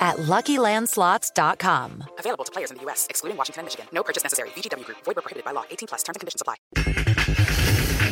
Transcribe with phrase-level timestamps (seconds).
[0.00, 2.04] at LuckyLandSlots.com.
[2.18, 3.86] Available to players in the U.S., excluding Washington and Michigan.
[3.92, 4.48] No purchase necessary.
[4.50, 4.98] VGW Group.
[5.04, 5.64] Void where prohibited by law.
[5.70, 6.02] 18 plus.
[6.02, 6.56] Terms and conditions apply.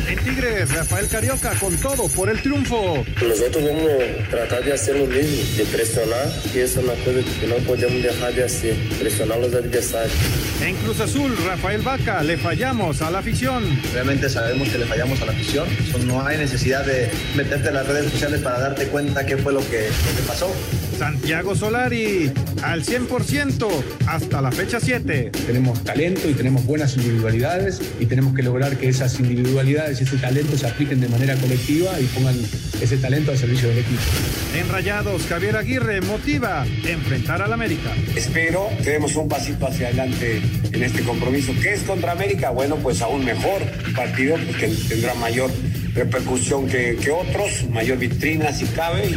[0.08, 3.04] En Tigres, Rafael Carioca con todo por el triunfo.
[3.20, 7.46] Nosotros vamos a tratar de hacer lo mismo, de presionar, que es una cosa que
[7.46, 10.16] no podemos dejar de hacer, presionar a los adversarios.
[10.62, 13.64] En Cruz Azul, Rafael Vaca, le fallamos a la afición.
[13.92, 15.68] Realmente sabemos que le fallamos a la afición.
[16.06, 19.60] No hay necesidad de meterte en las redes sociales para darte cuenta qué fue lo
[19.60, 20.50] que, lo que pasó.
[20.98, 22.28] Santiago Solari,
[22.60, 23.68] al 100%
[24.08, 25.30] hasta la fecha 7.
[25.46, 30.16] Tenemos talento y tenemos buenas individualidades y tenemos que lograr que esas individualidades y ese
[30.16, 32.34] talento se apliquen de manera colectiva y pongan
[32.80, 34.00] ese talento al servicio del equipo.
[34.56, 37.92] En Rayados, Javier Aguirre motiva enfrentar al América.
[38.16, 41.52] Espero que demos un pasito hacia adelante en este compromiso.
[41.62, 42.50] ¿Qué es contra América?
[42.50, 43.62] Bueno, pues aún mejor
[43.94, 45.52] partido, porque tendrá mayor
[45.94, 49.16] repercusión que, que otros, mayor vitrina si cabe.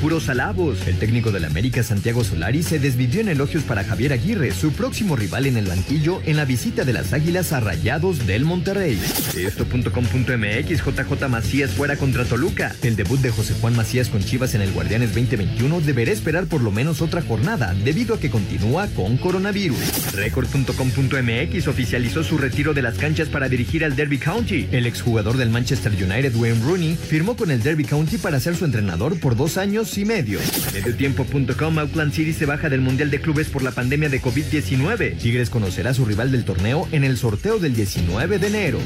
[0.00, 0.86] Puros alabos.
[0.86, 5.16] El técnico del América Santiago Solari se desvivió en elogios para Javier Aguirre, su próximo
[5.16, 9.00] rival en el banquillo en la visita de las Águilas a Rayados del Monterrey.
[9.36, 12.76] Esto.com.mx JJ Macías fuera contra Toluca.
[12.82, 16.60] El debut de José Juan Macías con Chivas en el Guardianes 2021 deberá esperar por
[16.62, 20.12] lo menos otra jornada debido a que continúa con coronavirus.
[20.14, 24.68] Record.com.mx oficializó su retiro de las canchas para dirigir al Derby County.
[24.70, 28.64] El exjugador del Manchester United Wayne Rooney firmó con el Derby County para ser su
[28.64, 30.38] entrenador por dos años y medio.
[30.74, 35.16] Mediotiempo.com Auckland City se baja del Mundial de Clubes por la pandemia de COVID-19.
[35.16, 38.78] Tigres conocerá a su rival del torneo en el sorteo del 19 de enero.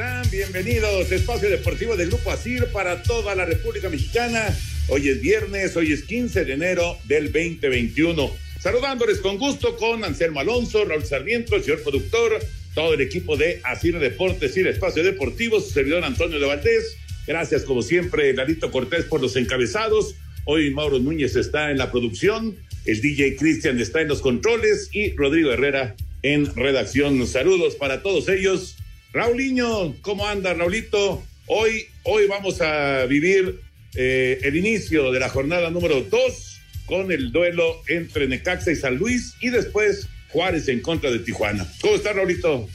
[0.00, 0.30] Están?
[0.30, 1.12] Bienvenidos.
[1.12, 4.48] Espacio Deportivo del Grupo ASIR para toda la República Mexicana.
[4.88, 8.30] Hoy es viernes, hoy es 15 de enero del 2021.
[8.58, 12.38] Saludándoles con gusto con Anselmo Alonso, Raúl Sarmiento, el señor productor,
[12.74, 16.96] todo el equipo de Asir Deportes y el Espacio Deportivo, su servidor Antonio de Valdés.
[17.26, 20.14] Gracias, como siempre, Larito Cortés por los encabezados.
[20.46, 22.56] Hoy Mauro Núñez está en la producción,
[22.86, 27.26] el DJ Cristian está en los controles y Rodrigo Herrera en redacción.
[27.26, 28.76] Saludos para todos ellos.
[29.12, 31.24] Raulinho, ¿cómo anda, Raulito?
[31.46, 33.60] Hoy, hoy vamos a vivir
[33.96, 38.94] eh, el inicio de la jornada número 2 con el duelo entre Necaxa y San
[38.94, 41.68] Luis y después Juárez en contra de Tijuana.
[41.80, 42.68] ¿Cómo estás, Raulito?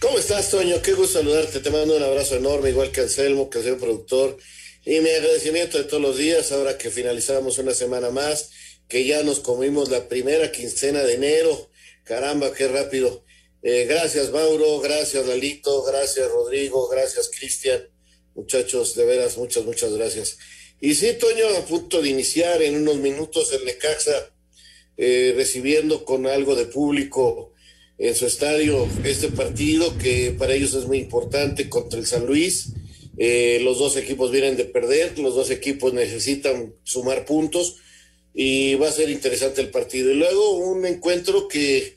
[0.00, 0.82] ¿Cómo estás, Toño?
[0.82, 1.60] Qué gusto saludarte.
[1.60, 4.36] Te mando un abrazo enorme, igual que Anselmo, que el productor.
[4.84, 8.50] Y mi agradecimiento de todos los días, ahora que finalizamos una semana más,
[8.88, 11.70] que ya nos comimos la primera quincena de enero.
[12.02, 13.22] Caramba, qué rápido.
[13.62, 14.80] Eh, gracias, Mauro.
[14.80, 15.82] Gracias, Lalito.
[15.84, 16.88] Gracias, Rodrigo.
[16.88, 17.82] Gracias, Cristian.
[18.34, 20.38] Muchachos, de veras, muchas, muchas gracias.
[20.80, 24.34] Y sí, Toño, a punto de iniciar en unos minutos el Necaxa,
[24.96, 27.52] eh, recibiendo con algo de público
[27.98, 32.70] en su estadio este partido, que para ellos es muy importante contra el San Luis.
[33.16, 37.76] Eh, los dos equipos vienen de perder, los dos equipos necesitan sumar puntos
[38.34, 40.10] y va a ser interesante el partido.
[40.10, 41.96] Y luego un encuentro que,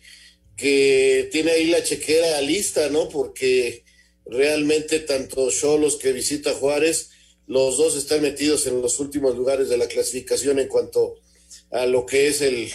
[0.55, 3.09] que tiene ahí la chequera lista, ¿no?
[3.09, 3.83] Porque
[4.25, 7.09] realmente tanto Cholos que visita Juárez,
[7.47, 11.15] los dos están metidos en los últimos lugares de la clasificación en cuanto
[11.71, 12.71] a lo que es el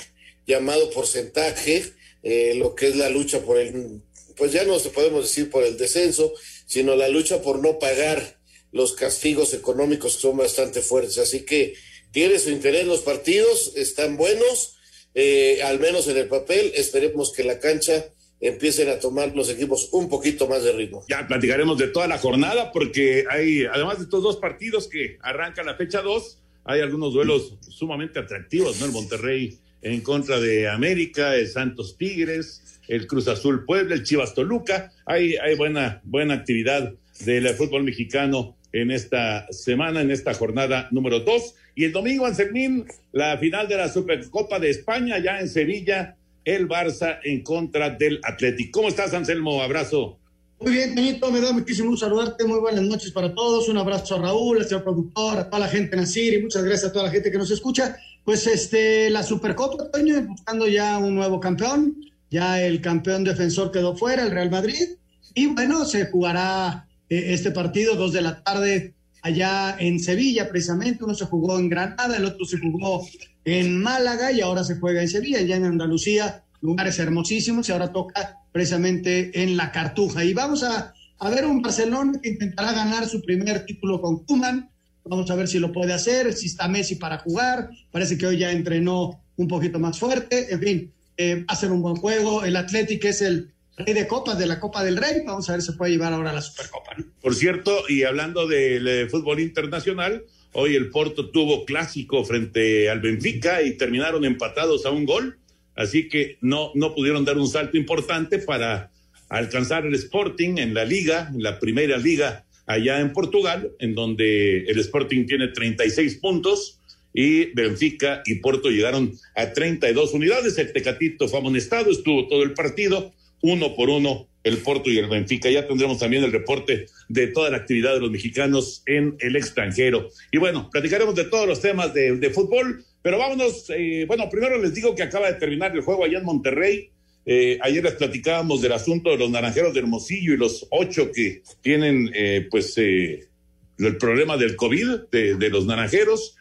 [0.47, 1.85] llamado porcentaje,
[2.23, 4.03] eh, lo que es la lucha por el,
[4.37, 6.32] pues ya no se podemos decir por el descenso,
[6.67, 8.38] sino la lucha por no pagar
[8.73, 11.19] los castigos económicos que son bastante fuertes.
[11.19, 11.75] Así que
[12.12, 14.77] tiene su interés los partidos, están buenos,
[15.15, 18.05] eh, al menos en el papel, esperemos que la cancha
[18.41, 21.05] empiecen a tomar los equipos un poquito más de ritmo.
[21.09, 25.67] Ya platicaremos de toda la jornada porque hay, además de estos dos partidos que arrancan
[25.67, 28.87] la fecha 2, hay algunos duelos sumamente atractivos, ¿no?
[28.87, 34.35] El Monterrey en contra de América, el Santos Tigres, el Cruz Azul Puebla, el Chivas
[34.35, 34.93] Toluca.
[35.06, 41.21] Hay, hay buena, buena actividad del fútbol mexicano en esta semana, en esta jornada número
[41.21, 41.55] 2.
[41.81, 46.69] Y el domingo, Anselmín, la final de la Supercopa de España, ya en Sevilla, el
[46.69, 48.81] Barça en contra del Atlético.
[48.81, 49.62] ¿Cómo estás, Anselmo?
[49.62, 50.19] Abrazo.
[50.61, 52.44] Muy bien, Toñito, me da muchísimo gusto saludarte.
[52.44, 53.67] Muy buenas noches para todos.
[53.71, 56.62] Un abrazo a Raúl, al señor productor, a toda la gente en Asir y muchas
[56.65, 57.97] gracias a toda la gente que nos escucha.
[58.27, 61.97] Pues este, la Supercopa, Toño, buscando ya un nuevo campeón.
[62.29, 64.99] Ya el campeón defensor quedó fuera, el Real Madrid.
[65.32, 71.05] Y bueno, se jugará eh, este partido, dos de la tarde, allá en Sevilla, precisamente.
[71.05, 73.06] Uno se jugó en Granada, el otro se jugó
[73.44, 77.93] en Málaga y ahora se juega en Sevilla, ya en Andalucía, lugares hermosísimos y ahora
[77.93, 80.25] toca precisamente en la Cartuja.
[80.25, 84.69] Y vamos a, a ver un Barcelona que intentará ganar su primer título con Kuman.
[85.05, 87.70] Vamos a ver si lo puede hacer, si está Messi para jugar.
[87.90, 90.52] Parece que hoy ya entrenó un poquito más fuerte.
[90.52, 92.44] En fin, eh, un buen juego.
[92.44, 93.50] El Atlético es el
[93.85, 95.23] de copas de la Copa del Rey.
[95.27, 96.94] Vamos a ver si puede llevar ahora la Supercopa.
[96.97, 97.05] ¿no?
[97.21, 103.00] Por cierto, y hablando del eh, fútbol internacional, hoy el Porto tuvo clásico frente al
[103.00, 105.38] Benfica y terminaron empatados a un gol,
[105.77, 108.91] así que no, no pudieron dar un salto importante para
[109.29, 114.65] alcanzar el Sporting en la liga, en la primera liga allá en Portugal, en donde
[114.65, 116.81] el Sporting tiene 36 puntos
[117.12, 120.56] y Benfica y Porto llegaron a 32 unidades.
[120.59, 123.12] El Tecatito fue amonestado, estuvo todo el partido,
[123.43, 125.51] uno por uno el Porto y el Benfica.
[125.51, 130.09] Ya tendremos también el reporte de toda la actividad de los mexicanos en el extranjero.
[130.31, 133.71] Y bueno, platicaremos de todos los temas de, fútbol, pero vámonos.
[133.71, 136.91] Eh, bueno, primero les digo que acaba de terminar el juego allá en Monterrey.
[137.27, 141.43] Eh, ayer les platicábamos del asunto de los naranjeros de Hermosillo y los ocho que
[141.61, 146.37] tienen, eh, pues, el problema del COVID de, de los naranjeros.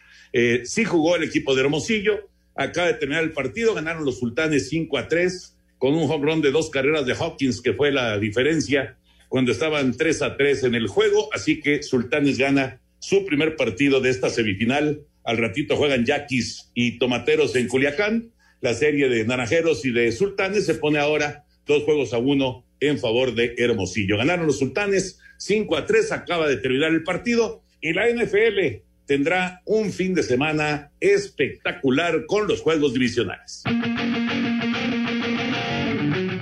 [0.64, 2.28] sí jugó el equipo de Hermosillo.
[2.54, 6.42] Acaba de terminar el partido, ganaron los sultanes 5 a 3 con un home run
[6.42, 8.98] de dos carreras de Hawkins, que fue la diferencia
[9.30, 11.30] cuando estaban 3 a 3 en el juego.
[11.32, 15.00] Así que Sultanes gana su primer partido de esta semifinal.
[15.24, 18.30] Al ratito juegan Yaquis y Tomateros en Culiacán.
[18.60, 22.98] La serie de Naranjeros y de Sultanes se pone ahora dos juegos a uno en
[22.98, 24.18] favor de Hermosillo.
[24.18, 29.62] Ganaron los Sultanes 5 a 3, acaba de terminar el partido y la NFL tendrá
[29.64, 33.62] un fin de semana espectacular con los juegos divisionales.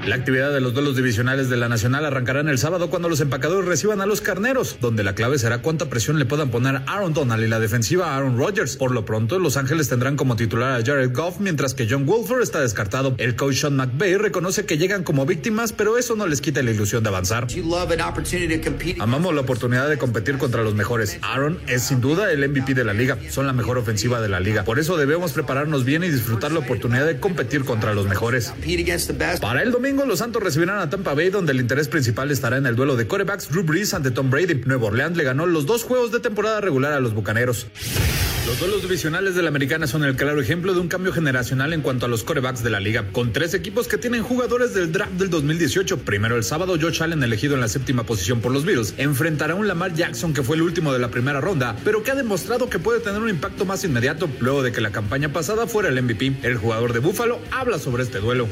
[0.08, 3.68] La actividad de los duelos divisionales de la Nacional arrancarán el sábado cuando los empacadores
[3.68, 7.44] reciban a los carneros, donde la clave será cuánta presión le puedan poner Aaron Donald
[7.44, 8.78] y la defensiva a Aaron Rodgers.
[8.78, 12.40] Por lo pronto, Los Ángeles tendrán como titular a Jared Goff, mientras que John Wolford
[12.40, 13.16] está descartado.
[13.18, 16.70] El coach Sean McVay reconoce que llegan como víctimas, pero eso no les quita la
[16.70, 17.46] ilusión de avanzar.
[19.00, 21.18] Amamos la oportunidad de competir contra los mejores.
[21.20, 24.40] Aaron es sin duda el MVP de la liga, son la mejor ofensiva de la
[24.40, 24.64] liga.
[24.64, 28.54] Por eso debemos prepararnos bien y disfrutar la oportunidad de competir contra los mejores.
[29.42, 32.66] Para el domingo, los Santos recibirán a Tampa Bay, donde el interés principal estará en
[32.66, 34.62] el duelo de corebacks Drew Brees ante Tom Brady.
[34.66, 37.66] Nuevo Orleans le ganó los dos juegos de temporada regular a los Bucaneros.
[38.48, 41.82] Los duelos divisionales de la americana son el claro ejemplo de un cambio generacional en
[41.82, 45.12] cuanto a los corebacks de la liga, con tres equipos que tienen jugadores del draft
[45.12, 45.98] del 2018.
[45.98, 49.56] Primero el sábado, Josh Allen, elegido en la séptima posición por los Bills, enfrentará a
[49.56, 52.70] un Lamar Jackson que fue el último de la primera ronda, pero que ha demostrado
[52.70, 56.02] que puede tener un impacto más inmediato luego de que la campaña pasada fuera el
[56.02, 56.38] MVP.
[56.42, 58.48] El jugador de Buffalo habla sobre este duelo.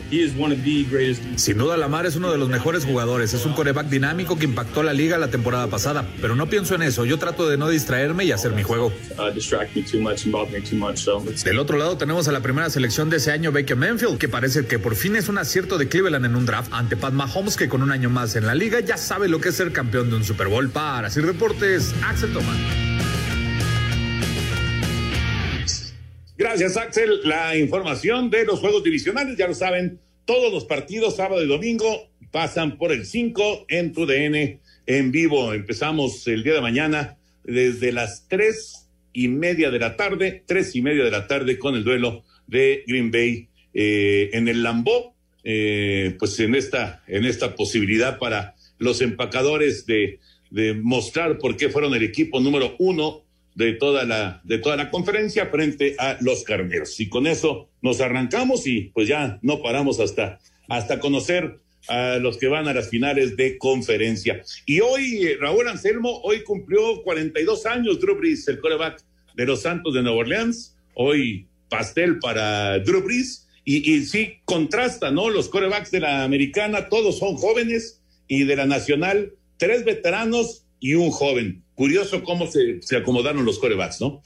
[1.37, 3.35] Sin duda, Lamar es uno de los mejores jugadores.
[3.35, 6.83] Es un coreback dinámico que impactó la liga la temporada pasada, pero no pienso en
[6.83, 7.05] eso.
[7.05, 8.91] Yo trato de no distraerme y hacer mi juego.
[11.45, 14.67] Del otro lado tenemos a la primera selección de ese año, Baker Manfield, que parece
[14.67, 17.69] que por fin es un acierto de Cleveland en un draft ante Pat Mahomes, que
[17.69, 20.17] con un año más en la liga ya sabe lo que es ser campeón de
[20.17, 20.71] un Super Bowl.
[20.71, 22.57] Para Sir Deportes, Axel Toman.
[26.39, 27.21] Gracias, Axel.
[27.25, 32.11] La información de los juegos divisionales, ya lo saben, todos los partidos, sábado y domingo,
[32.31, 35.55] pasan por el 5 en tu DN en vivo.
[35.55, 40.83] Empezamos el día de mañana desde las 3 y media de la tarde, tres y
[40.83, 46.17] media de la tarde con el duelo de Green Bay eh, en el Lambó, eh,
[46.19, 50.19] pues en esta, en esta posibilidad para los empacadores de,
[50.51, 53.23] de mostrar por qué fueron el equipo número uno
[53.57, 57.01] de toda la, de toda la conferencia frente a los carneros.
[57.01, 61.59] Y con eso nos arrancamos y pues ya no paramos hasta, hasta conocer
[61.89, 64.43] a los que van a las finales de conferencia.
[64.67, 69.03] Y hoy, eh, Raúl Anselmo, hoy cumplió 42 años Drew Brees, el coreback
[69.35, 70.77] de los Santos de Nueva Orleans.
[70.95, 75.31] Hoy pastel para Drew Brees Y, y sí, contrasta, ¿no?
[75.31, 80.95] Los corebacks de la americana, todos son jóvenes y de la nacional, tres veteranos y
[80.95, 81.65] un joven.
[81.77, 84.23] Curioso cómo se, se acomodaron los corebacks, ¿no?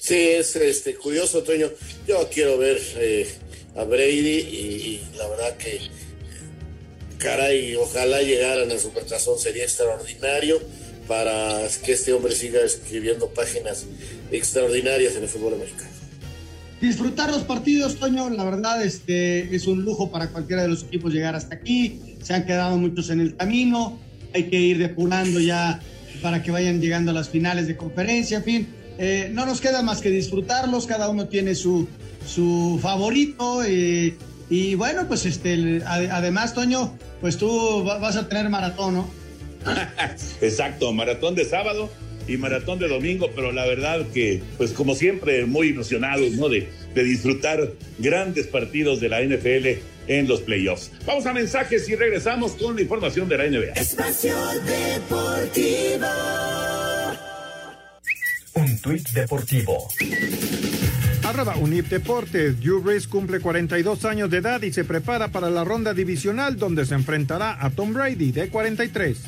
[0.00, 1.70] Sí, es este, curioso, Toño.
[2.08, 3.28] Yo quiero ver eh,
[3.76, 5.80] a Brady y, y, la verdad que,
[7.18, 10.60] caray, ojalá llegaran al Supertazón, sería extraordinario
[11.06, 13.86] para que este hombre siga escribiendo páginas
[14.32, 15.90] extraordinarias en el fútbol americano.
[16.80, 21.12] Disfrutar los partidos, Toño, la verdad este, es un lujo para cualquiera de los equipos
[21.12, 22.16] llegar hasta aquí.
[22.22, 23.98] Se han quedado muchos en el camino,
[24.32, 25.80] hay que ir depurando ya
[26.24, 28.68] para que vayan llegando a las finales de conferencia, en fin.
[28.96, 31.86] Eh, no nos queda más que disfrutarlos, cada uno tiene su,
[32.26, 33.62] su favorito.
[33.62, 34.16] Eh,
[34.48, 39.10] y bueno, pues este, además, Toño, pues tú vas a tener maratón, ¿no?
[40.40, 41.90] Exacto, maratón de sábado
[42.26, 46.48] y maratón de domingo, pero la verdad que, pues como siempre, muy ilusionados, ¿no?
[46.48, 50.90] De, de disfrutar grandes partidos de la NFL en los playoffs.
[51.06, 53.72] Vamos a mensajes y regresamos con la información de la NBA.
[53.74, 56.06] Espacio Deportivo.
[58.54, 59.88] Un tuit deportivo.
[61.24, 62.60] Arroba Unip Deportes.
[62.60, 66.86] Drew Brees cumple 42 años de edad y se prepara para la ronda divisional donde
[66.86, 69.18] se enfrentará a Tom Brady de 43.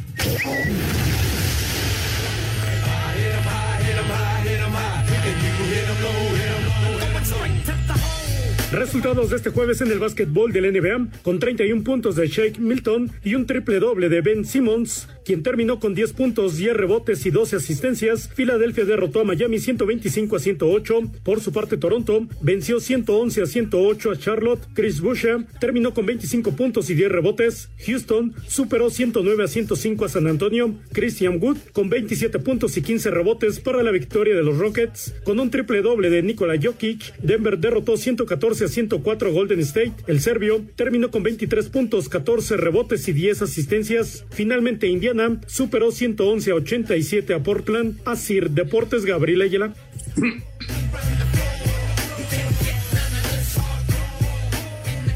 [8.72, 13.12] Resultados de este jueves en el básquetbol del NBA, con 31 puntos de Shake Milton
[13.22, 17.30] y un triple doble de Ben Simmons, quien terminó con 10 puntos, 10 rebotes y
[17.30, 18.30] 12 asistencias.
[18.32, 21.00] Filadelfia derrotó a Miami 125 a 108.
[21.24, 24.64] Por su parte, Toronto venció 111 a 108 a Charlotte.
[24.74, 27.70] Chris Boucher terminó con 25 puntos y 10 rebotes.
[27.84, 30.76] Houston superó 109 a 105 a San Antonio.
[30.92, 35.12] Christian Wood con 27 puntos y 15 rebotes para la victoria de los Rockets.
[35.24, 39.94] Con un triple doble de Nikola Jokic, Denver derrotó 114 a 104 Golden State.
[40.06, 44.24] El serbio terminó con 23 puntos, 14 rebotes y 10 asistencias.
[44.30, 45.15] Finalmente Indiana
[45.46, 48.00] superó 111 a 87 a Portland.
[48.04, 49.74] Asir Deportes Gabriel Ayala.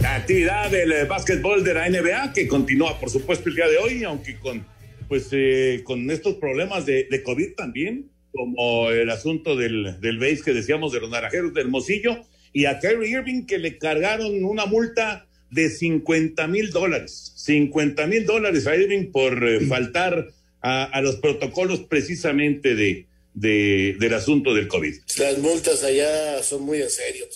[0.00, 3.78] La actividad del eh, básquetbol de la NBA que continúa, por supuesto, el día de
[3.78, 4.64] hoy, aunque con,
[5.08, 10.52] pues, eh, con estos problemas de, COVID también, como el asunto del, del base que
[10.52, 15.26] decíamos de los naranjeros de Hermosillo, y a Kyrie Irving que le cargaron una multa
[15.50, 17.32] de 50 mil dólares.
[17.36, 20.28] 50 mil dólares a Irving por eh, faltar
[20.60, 24.94] a, a, los protocolos precisamente de, de, del asunto del COVID.
[25.18, 27.26] Las multas allá son muy en serio,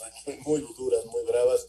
[0.45, 1.67] muy duras, muy bravas,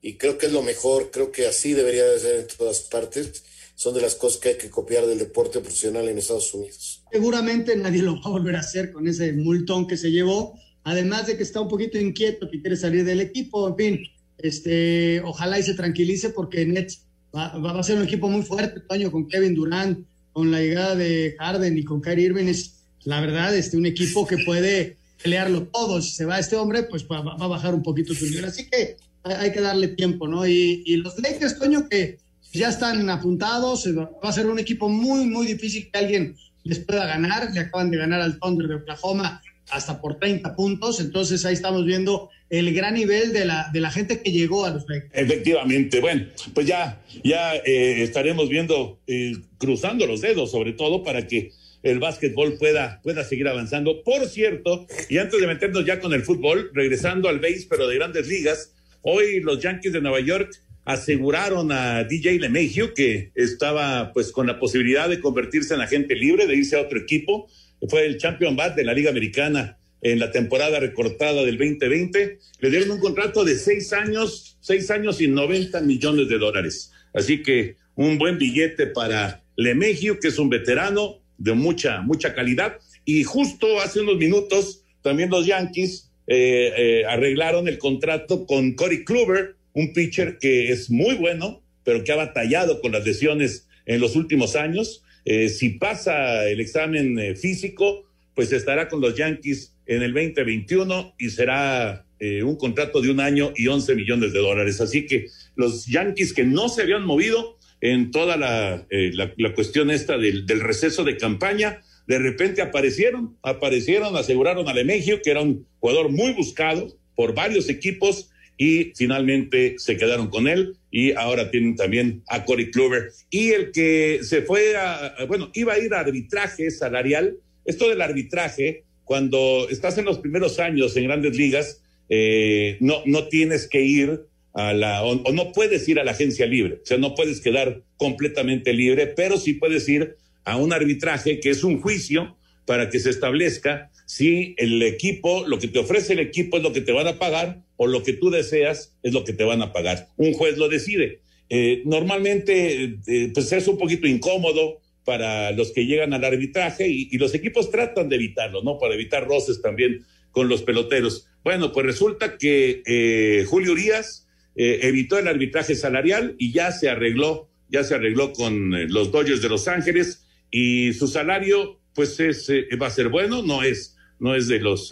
[0.00, 3.44] y creo que es lo mejor, creo que así debería de ser en todas partes.
[3.76, 7.02] Son de las cosas que hay que copiar del deporte profesional en Estados Unidos.
[7.10, 11.26] Seguramente nadie lo va a volver a hacer con ese multón que se llevó además
[11.26, 14.06] de que está un poquito inquieto, que quiere salir del equipo, en fin,
[14.38, 18.80] este, ojalá y se tranquilice porque Nets va, va a ser un equipo muy fuerte,
[18.80, 22.74] Toño, con Kevin Durant, con la llegada de Harden y con Kyrie Irving, es
[23.04, 27.04] la verdad, este, un equipo que puede pelearlo todo, si se va este hombre, pues
[27.04, 30.46] va, a bajar un poquito su nivel, así que hay, hay que darle tiempo, ¿no?
[30.46, 32.18] Y, y, los Lakers, Toño, que
[32.52, 37.06] ya están apuntados, va a ser un equipo muy, muy difícil que alguien les pueda
[37.06, 39.42] ganar, le acaban de ganar al Thunder de Oklahoma,
[39.74, 41.00] hasta por 30 puntos.
[41.00, 44.70] Entonces ahí estamos viendo el gran nivel de la, de la gente que llegó a
[44.70, 45.10] los Lakers.
[45.12, 51.26] Efectivamente, bueno, pues ya, ya eh, estaremos viendo, eh, cruzando los dedos sobre todo para
[51.26, 51.50] que
[51.82, 54.02] el básquetbol pueda, pueda seguir avanzando.
[54.04, 57.96] Por cierto, y antes de meternos ya con el fútbol, regresando al base, pero de
[57.96, 60.50] grandes ligas, hoy los Yankees de Nueva York
[60.84, 66.46] aseguraron a DJ LeMahieu que estaba pues con la posibilidad de convertirse en agente libre,
[66.46, 67.48] de irse a otro equipo
[67.88, 72.38] fue el champion bat de la Liga Americana en la temporada recortada del 2020.
[72.60, 76.92] Le dieron un contrato de seis años, seis años y 90 millones de dólares.
[77.12, 82.78] Así que un buen billete para Lemegio, que es un veterano de mucha, mucha calidad.
[83.04, 89.04] Y justo hace unos minutos, también los Yankees eh, eh, arreglaron el contrato con Corey
[89.04, 94.00] Kluber, un pitcher que es muy bueno, pero que ha batallado con las lesiones en
[94.00, 98.04] los últimos años eh, si pasa el examen eh, físico,
[98.34, 103.20] pues estará con los Yankees en el 2021 y será eh, un contrato de un
[103.20, 104.80] año y 11 millones de dólares.
[104.80, 109.90] Así que los Yankees que no se habían movido en toda la, la, la cuestión
[109.90, 115.42] esta del, del, receso de campaña, de repente aparecieron, aparecieron, aseguraron a Lemegio, que era
[115.42, 121.50] un jugador muy buscado por varios equipos y finalmente se quedaron con él y ahora
[121.50, 123.10] tienen también a Corey Kluber.
[123.30, 127.36] Y el que se fue a, bueno, iba a ir a arbitraje salarial.
[127.64, 133.28] Esto del arbitraje, cuando estás en los primeros años en grandes ligas, eh, no, no
[133.28, 134.20] tienes que ir
[134.52, 137.40] a la, o, o, no puedes ir a la agencia libre, o sea, no puedes
[137.40, 142.88] quedar completamente libre, pero sí puedes ir a un arbitraje que es un juicio para
[142.88, 146.80] que se establezca si el equipo, lo que te ofrece el equipo es lo que
[146.80, 149.72] te van a pagar o lo que tú deseas es lo que te van a
[149.72, 150.08] pagar.
[150.16, 151.20] Un juez lo decide.
[151.48, 157.16] Eh, normalmente, eh, pues es un poquito incómodo para los que llegan al arbitraje y,
[157.18, 158.78] los equipos tratan de evitarlo, ¿no?
[158.78, 161.28] Para evitar roces también con los peloteros.
[161.42, 164.22] Bueno, pues resulta que eh, Julio Urias
[164.56, 169.48] evitó el arbitraje salarial y ya se arregló, ya se arregló con los Dodgers de
[169.48, 172.48] Los Ángeles y su salario, pues es,
[172.80, 173.93] va a ser bueno, no es,
[174.24, 174.90] no es de los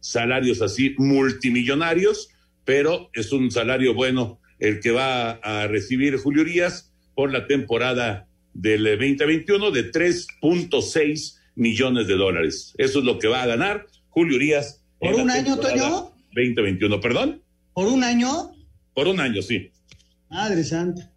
[0.00, 2.30] salarios así multimillonarios,
[2.64, 8.26] pero es un salario bueno el que va a recibir Julio Urias por la temporada
[8.54, 12.72] del 2021 de 3.6 millones de dólares.
[12.78, 14.82] Eso es lo que va a ganar Julio Urias.
[14.98, 16.14] ¿Por un año, Toño?
[16.34, 17.42] 2021, ¿perdón?
[17.74, 18.50] ¿Por un año?
[18.94, 19.70] Por un año, sí.
[20.30, 21.12] Madre santa.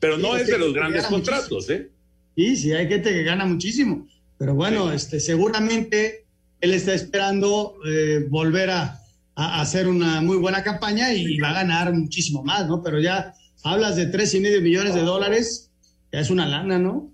[0.00, 1.78] Pero no es de los grandes contratos, muchísimo.
[1.78, 1.90] ¿eh?
[2.34, 4.08] Sí, sí, hay gente que gana muchísimo.
[4.38, 6.24] Pero bueno, este, seguramente
[6.60, 9.00] él está esperando eh, volver a,
[9.34, 12.82] a, hacer una muy buena campaña y va a ganar muchísimo más, ¿no?
[12.82, 15.70] Pero ya hablas de tres y medio millones de dólares,
[16.12, 17.12] ya es una lana, ¿no?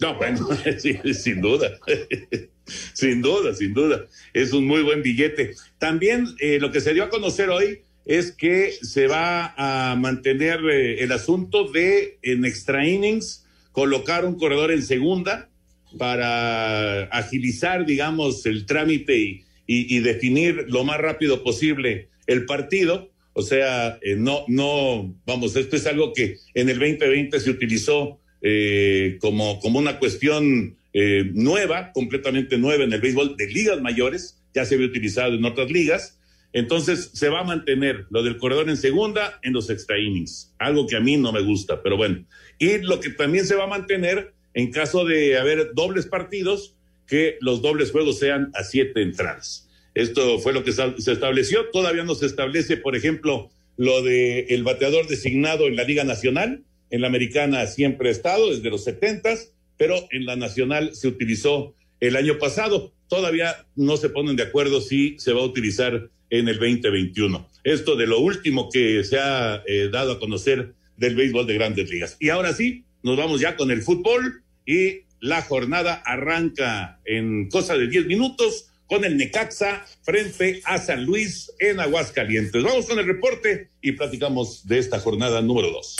[0.00, 1.70] No, bueno, sí, sin duda,
[2.92, 5.54] sin duda, sin duda, es un muy buen billete.
[5.78, 10.60] También eh, lo que se dio a conocer hoy es que se va a mantener
[10.70, 15.48] eh, el asunto de en extra innings colocar un corredor en segunda
[15.98, 23.10] para agilizar, digamos, el trámite y, definir lo más rápido posible el partido.
[23.32, 28.20] O sea, eh, no, no, vamos, esto es algo que en el 2020 se utilizó
[28.42, 34.40] eh, como, como una cuestión eh, nueva, completamente nueva en el béisbol de ligas mayores,
[34.54, 36.20] ya se había utilizado en otras ligas.
[36.52, 40.86] Entonces se va a mantener lo del corredor en segunda en los extra innings, algo
[40.86, 42.24] que a mí no me gusta, pero bueno.
[42.60, 47.36] Y lo que también se va a mantener en caso de haber dobles partidos, que
[47.40, 49.68] los dobles juegos sean a siete entradas.
[49.94, 51.70] Esto fue lo que se estableció.
[51.70, 56.64] Todavía no se establece, por ejemplo, lo de el bateador designado en la Liga Nacional.
[56.90, 61.74] En la Americana siempre ha estado desde los setentas, pero en la Nacional se utilizó
[62.00, 62.92] el año pasado.
[63.08, 67.48] Todavía no se ponen de acuerdo si se va a utilizar en el 2021.
[67.64, 71.90] Esto de lo último que se ha eh, dado a conocer del béisbol de grandes
[71.90, 72.16] ligas.
[72.20, 77.76] Y ahora sí, nos vamos ya con el fútbol y la jornada arranca en cosa
[77.76, 82.62] de 10 minutos con el Necaxa frente a San Luis en Aguascalientes.
[82.62, 85.96] Vamos con el reporte y platicamos de esta jornada número 2.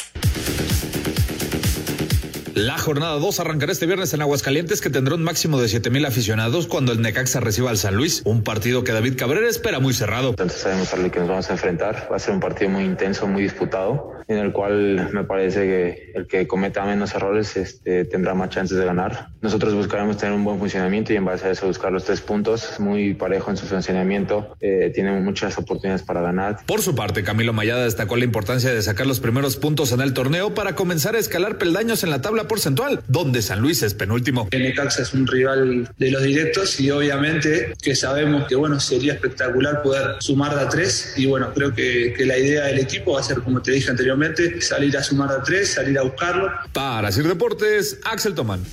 [2.54, 6.04] La jornada 2 arrancará este viernes en Aguascalientes que tendrá un máximo de 7 mil
[6.04, 9.92] aficionados cuando el Necaxa reciba al San Luis, un partido que David Cabrera espera muy
[9.92, 10.30] cerrado.
[10.30, 12.84] Entonces sabemos a lo que nos vamos a enfrentar, va a ser un partido muy
[12.84, 18.04] intenso, muy disputado, en el cual me parece que el que cometa menos errores este,
[18.04, 19.28] tendrá más chances de ganar.
[19.40, 22.78] Nosotros buscaremos tener un buen funcionamiento y en base a eso buscar los tres puntos,
[22.78, 26.58] muy parejo en su funcionamiento, eh, tiene muchas oportunidades para ganar.
[26.66, 30.14] Por su parte, Camilo Mayada destacó la importancia de sacar los primeros puntos en el
[30.14, 34.48] torneo para comenzar a escalar peldaños en la tabla porcentual, donde San Luis es penúltimo.
[34.50, 39.14] El Necaxa es un rival de los directos y obviamente que sabemos que bueno sería
[39.14, 43.12] espectacular poder sumar de a tres y bueno creo que, que la idea del equipo
[43.12, 44.13] va a ser como te dije anteriormente
[44.60, 46.50] salir a sumar a tres, salir a buscarlo.
[46.72, 48.64] Para Sir Deportes, Axel Tomán.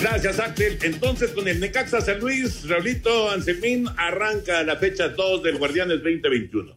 [0.00, 0.78] Gracias, Axel.
[0.82, 6.74] Entonces, con el Necaxa San Luis, Raulito Anselmín arranca la fecha 2 del Guardianes 2021.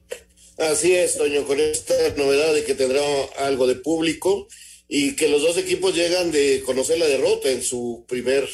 [0.58, 3.02] Así es, Toño, con esta novedad de que tendrá
[3.40, 4.48] algo de público
[4.90, 8.48] y que los dos equipos llegan de conocer la derrota en su primer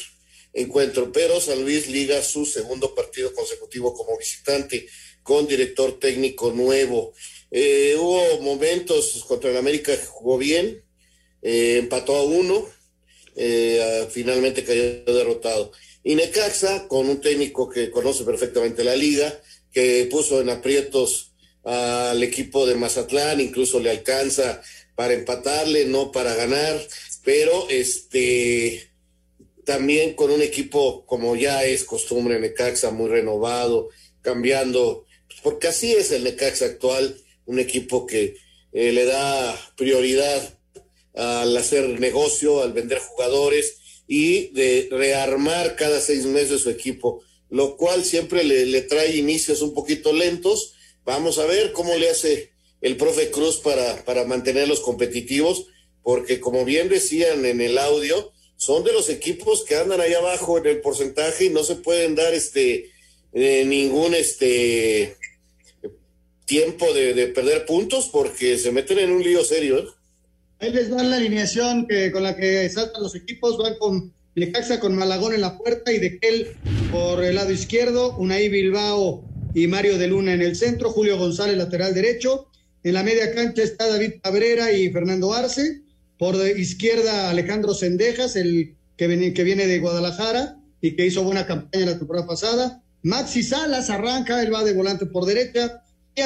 [0.52, 4.88] encuentro, pero San Luis liga su segundo partido consecutivo como visitante
[5.30, 7.12] con director técnico nuevo.
[7.52, 10.82] Eh, hubo momentos contra el América que jugó bien,
[11.40, 12.66] eh, empató a uno,
[13.36, 15.70] eh, finalmente cayó derrotado.
[16.02, 19.40] Y Necaxa, con un técnico que conoce perfectamente la liga,
[19.70, 21.30] que puso en aprietos
[21.62, 24.60] al equipo de Mazatlán, incluso le alcanza
[24.96, 26.84] para empatarle, no para ganar,
[27.22, 28.90] pero este
[29.64, 33.90] también con un equipo como ya es costumbre Necaxa, muy renovado,
[34.22, 35.06] cambiando,
[35.42, 38.36] porque así es el Necaxa actual, un equipo que
[38.72, 40.58] eh, le da prioridad
[41.14, 47.76] al hacer negocio, al vender jugadores y de rearmar cada seis meses su equipo, lo
[47.76, 50.74] cual siempre le, le trae inicios un poquito lentos,
[51.04, 55.66] Vamos a ver cómo le hace el profe Cruz para, para mantenerlos competitivos,
[56.02, 60.58] porque como bien decían en el audio, son de los equipos que andan ahí abajo
[60.58, 62.90] en el porcentaje y no se pueden dar este
[63.32, 65.16] eh, ningún este
[66.50, 69.78] tiempo de, de, perder puntos porque se meten en un lío serio.
[69.78, 69.84] ¿eh?
[70.58, 74.80] Ahí les dan la alineación que, con la que saltan los equipos, van con Necaxa
[74.80, 76.48] con Malagón en la puerta y de Kel
[76.90, 81.56] por el lado izquierdo, Unai Bilbao y Mario de Luna en el centro, Julio González
[81.56, 82.48] lateral derecho,
[82.82, 85.82] en la media cancha está David Cabrera y Fernando Arce,
[86.18, 91.46] por izquierda Alejandro Sendejas, el que viene, que viene de Guadalajara y que hizo buena
[91.46, 95.84] campaña la temporada pasada, Maxi Salas arranca, él va de volante por derecha,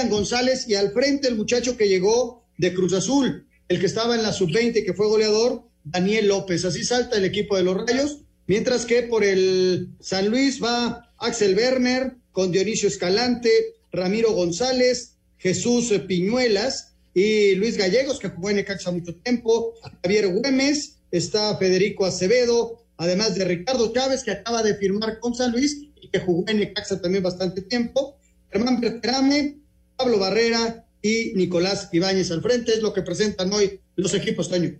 [0.09, 4.23] González y al frente el muchacho que llegó de Cruz Azul, el que estaba en
[4.23, 6.65] la sub-20 que fue goleador, Daniel López.
[6.65, 11.57] Así salta el equipo de los Rayos, mientras que por el San Luis va Axel
[11.57, 13.51] Werner con Dionisio Escalante,
[13.93, 20.97] Ramiro González, Jesús Piñuelas y Luis Gallegos, que jugó en Necaxa mucho tiempo, Javier Güemes,
[21.13, 26.09] está Federico Acevedo, además de Ricardo Chávez, que acaba de firmar con San Luis y
[26.09, 28.17] que jugó en Necaxa también bastante tiempo,
[28.51, 29.64] Germán Berterame,
[29.97, 34.75] Pablo Barrera y Nicolás Ibáñez al frente, es lo que presentan hoy los equipos, Toño.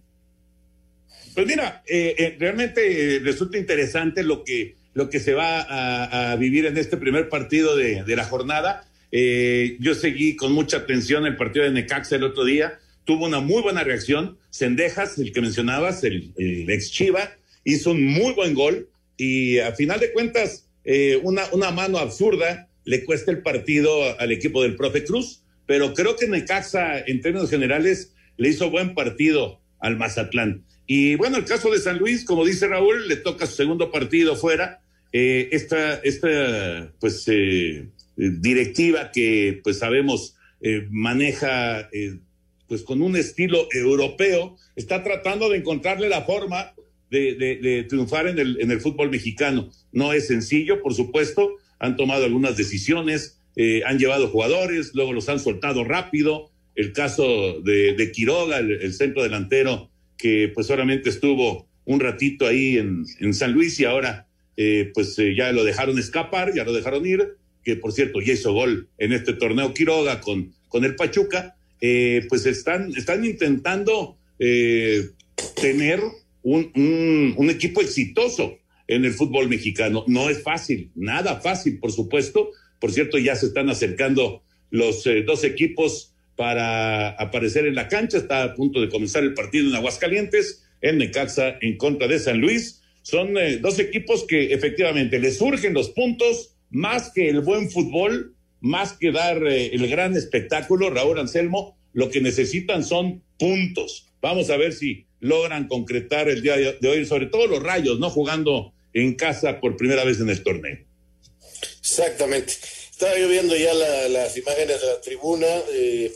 [1.35, 6.37] Pues mira, eh, eh, realmente eh, resulta interesante lo que, lo que se va a,
[6.37, 8.89] vivir en este primer partido de, de la jornada.
[9.11, 12.79] yo seguí con mucha atención el partido de Necaxa el otro día.
[13.05, 14.39] Tuvo una muy buena reacción.
[14.51, 17.33] Sendejas, el que mencionabas, el, el ex Chiva,
[17.65, 18.89] hizo un muy buen gol.
[19.17, 20.67] Y a final de cuentas,
[21.23, 25.43] una, una mano absurda le cuesta el partido al equipo del profe Cruz.
[25.67, 30.65] Pero creo que Necaxa, en términos generales, le hizo buen partido al Mazatlán.
[30.87, 34.37] Y bueno, el caso de San Luis, como dice Raúl, le toca su segundo partido
[34.37, 34.81] fuera.
[35.13, 41.89] Eh, esta, esta, pues, eh, directiva que, pues, sabemos, eh, maneja,
[42.69, 46.75] pues, con un estilo europeo, está tratando de encontrarle la forma
[47.11, 49.71] de, de, triunfar en el, en el fútbol mexicano.
[49.93, 51.57] No es sencillo, por supuesto.
[51.85, 53.39] Han tomado algunas decisiones,
[53.87, 56.51] han llevado jugadores, luego los han soltado rápido.
[56.75, 62.47] El caso de, de Quiroga, el, el centro delantero, que pues solamente estuvo un ratito
[62.47, 66.65] ahí en, en San Luis y ahora eh, pues eh, ya lo dejaron escapar, ya
[66.65, 70.85] lo dejaron ir, que por cierto ya hizo gol en este torneo Quiroga con, con
[70.85, 74.17] el Pachuca, eh, pues están, están intentando
[75.61, 76.01] tener
[76.43, 80.05] un, un, equipo exitoso en el fútbol mexicano.
[80.07, 82.51] No es fácil, nada fácil, por supuesto.
[82.81, 88.19] Por cierto, ya se están acercando los dos equipos para aparecer en la cancha.
[88.19, 92.41] Está a punto de comenzar el partido en Aguascalientes, en Necaxa en contra de San
[92.41, 92.83] Luis.
[93.03, 98.35] Son eh, dos equipos que efectivamente les surgen los puntos más que el buen fútbol,
[98.61, 104.09] más que dar eh, el gran espectáculo, Raúl Anselmo, lo que necesitan son puntos.
[104.21, 108.11] Vamos a ver si logran concretar el día de hoy, sobre todo los rayos, ¿no?
[108.11, 110.79] Jugando en casa por primera vez en el torneo.
[111.81, 112.55] Exactamente.
[112.91, 115.47] Estaba yo viendo ya la, las imágenes de la tribuna.
[115.73, 116.13] Eh,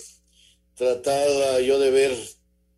[0.79, 2.17] trataba yo de ver,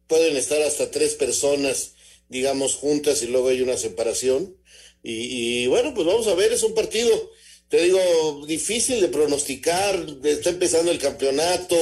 [0.06, 1.92] pueden estar hasta tres personas,
[2.28, 4.56] digamos, juntas y luego hay una separación.
[5.02, 7.30] Y, y, bueno, pues vamos a ver, es un partido,
[7.68, 11.76] te digo, difícil de pronosticar, está empezando el campeonato,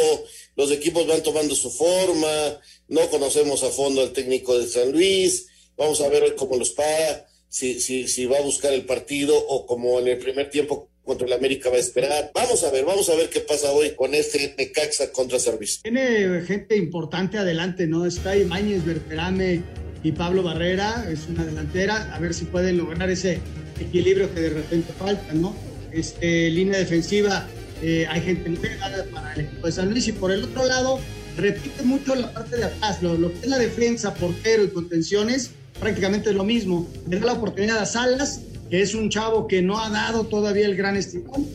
[0.55, 5.47] los equipos van tomando su forma, no conocemos a fondo al técnico de San Luis,
[5.77, 9.67] vamos a ver cómo los para, si, si, si va a buscar el partido o
[9.67, 12.31] como en el primer tiempo contra el América va a esperar.
[12.35, 15.81] Vamos a ver, vamos a ver qué pasa hoy con este Necaxa contra Servicio.
[15.83, 18.05] Tiene gente importante adelante, ¿no?
[18.05, 19.63] Está Imañez, Berterame
[20.03, 23.41] y Pablo Barrera, es una delantera, a ver si pueden lograr ese
[23.81, 25.57] equilibrio que de repente falta, ¿no?
[25.93, 27.49] Este, línea defensiva,
[27.83, 31.01] eh, hay gente nueva para el equipo de San Luis y por el otro lado,
[31.39, 35.53] repite mucho la parte de atrás, lo, lo que es la defensa, portero y contenciones,
[35.81, 36.87] prácticamente es lo mismo.
[37.09, 40.67] Le da la oportunidad a Salas que es un chavo que no ha dado todavía
[40.67, 41.47] el gran estirón,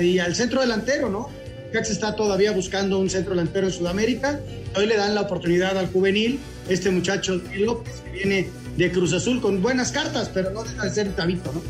[0.00, 1.28] y al centro delantero, ¿no?
[1.72, 4.40] Cax está todavía buscando un centro delantero en Sudamérica.
[4.74, 9.40] Hoy le dan la oportunidad al juvenil, este muchacho López, que viene de Cruz Azul
[9.40, 11.60] con buenas cartas, pero no deja de ser tabito, ¿no?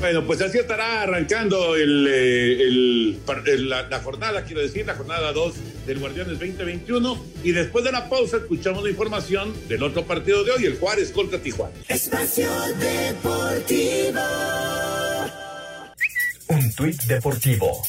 [0.00, 5.30] Bueno, pues así estará arrancando el, el, el, la, la, jornada, quiero decir, la jornada
[5.32, 5.54] 2
[5.86, 7.22] del Guardianes 2021.
[7.44, 11.12] Y después de la pausa escuchamos la información del otro partido de hoy, el Juárez
[11.12, 11.74] contra Tijuana.
[11.86, 14.20] Espacio Deportivo.
[16.48, 17.82] Un tuit deportivo.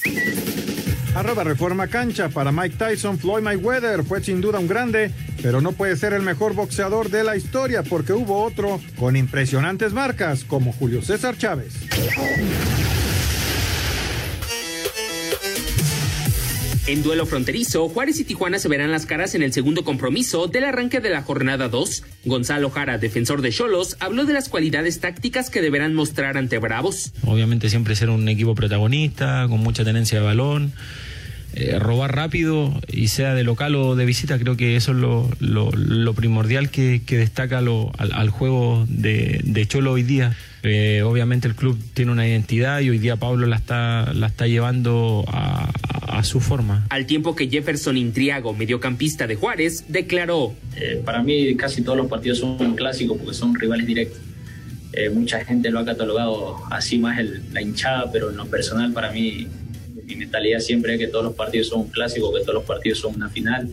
[1.14, 5.74] Arroba Reforma Cancha para Mike Tyson, Floyd Mayweather fue sin duda un grande, pero no
[5.74, 10.72] puede ser el mejor boxeador de la historia porque hubo otro con impresionantes marcas como
[10.72, 11.74] Julio César Chávez.
[16.88, 20.64] En duelo fronterizo, Juárez y Tijuana se verán las caras en el segundo compromiso del
[20.64, 22.04] arranque de la jornada 2.
[22.26, 27.14] Gonzalo Jara, defensor de Cholos, habló de las cualidades tácticas que deberán mostrar ante Bravos.
[27.24, 30.74] Obviamente siempre ser un equipo protagonista, con mucha tenencia de balón.
[31.54, 35.30] Eh, robar rápido y sea de local o de visita, creo que eso es lo,
[35.40, 40.36] lo, primordial que, destaca lo, al, al, juego de Cholo hoy día.
[40.64, 44.46] Eh, obviamente el club tiene una identidad y hoy día Pablo la está, la está
[44.48, 45.72] llevando a,
[46.08, 46.86] a su forma.
[46.90, 50.54] Al tiempo que Jefferson Intriago, mediocampista de Juárez, declaró.
[50.76, 54.20] Eh, para mí casi todos los partidos son un clásico porque son rivales directos.
[54.94, 58.92] Eh, mucha gente lo ha catalogado así más el, la hinchada, pero en lo personal
[58.92, 59.48] para mí
[60.06, 63.00] mi mentalidad siempre es que todos los partidos son un clásico, que todos los partidos
[63.00, 63.70] son una final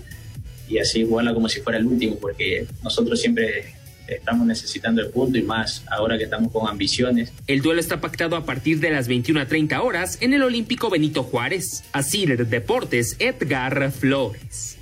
[0.68, 3.74] y así jugarla como si fuera el último, porque nosotros siempre
[4.08, 7.32] estamos necesitando el punto y más ahora que estamos con ambiciones.
[7.46, 10.90] El duelo está pactado a partir de las 21 a 30 horas en el Olímpico
[10.90, 11.84] Benito Juárez.
[11.92, 14.76] Así Deportes, Edgar Flores.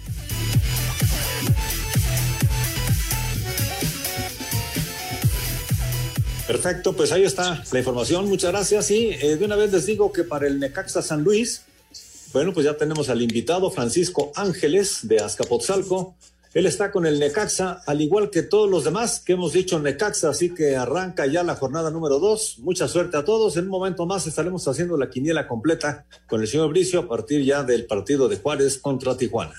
[6.46, 8.28] Perfecto, pues ahí está la información.
[8.28, 8.90] Muchas gracias.
[8.90, 11.62] Y eh, de una vez les digo que para el Necaxa San Luis,
[12.32, 16.14] bueno, pues ya tenemos al invitado Francisco Ángeles de Azcapotzalco
[16.56, 20.30] él está con el Necaxa, al igual que todos los demás que hemos dicho Necaxa,
[20.30, 22.58] así que arranca ya la jornada número dos.
[22.60, 23.58] Mucha suerte a todos.
[23.58, 27.44] En un momento más estaremos haciendo la quiniela completa con el señor Bricio a partir
[27.44, 29.52] ya del partido de Juárez contra Tijuana.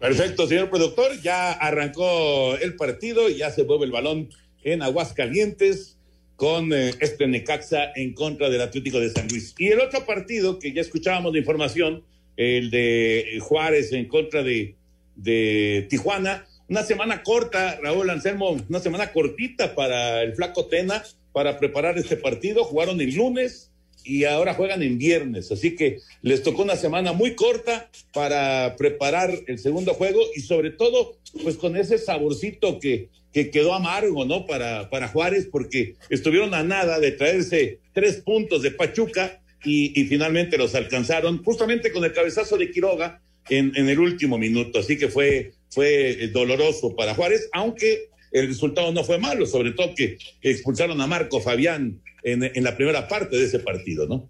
[0.00, 1.20] Perfecto, señor productor.
[1.22, 4.28] Ya arrancó el partido, ya se mueve el balón
[4.64, 5.98] en Aguascalientes
[6.34, 9.54] con eh, este Necaxa en contra del Atlético de San Luis.
[9.56, 12.02] Y el otro partido que ya escuchábamos de información,
[12.36, 14.79] el de Juárez en contra de
[15.22, 16.46] de Tijuana.
[16.68, 21.02] Una semana corta, Raúl Anselmo, una semana cortita para el Flaco Tena
[21.32, 22.64] para preparar este partido.
[22.64, 23.70] Jugaron el lunes
[24.04, 25.50] y ahora juegan en viernes.
[25.52, 30.70] Así que les tocó una semana muy corta para preparar el segundo juego y sobre
[30.70, 34.46] todo, pues con ese saborcito que, que quedó amargo, ¿no?
[34.46, 40.04] Para, para Juárez, porque estuvieron a nada de traerse tres puntos de Pachuca y, y
[40.04, 44.78] finalmente los alcanzaron, justamente con el cabezazo de Quiroga, en, en, el último minuto.
[44.78, 49.94] Así que fue, fue doloroso para Juárez, aunque el resultado no fue malo, sobre todo
[49.94, 54.28] que expulsaron a Marco Fabián en, en la primera parte de ese partido, ¿no?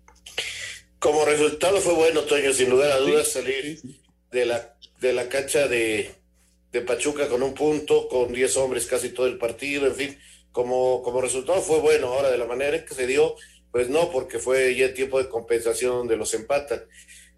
[0.99, 3.81] Como resultado fue bueno, Toño, sin lugar a dudas, salir
[4.31, 6.11] de la, de la cancha de,
[6.73, 10.19] de Pachuca con un punto, con 10 hombres casi todo el partido, en fin,
[10.53, 12.09] como, como resultado fue bueno.
[12.09, 13.35] Ahora, de la manera en que se dio,
[13.73, 16.83] pues no, porque fue ya tiempo de compensación donde los empatan.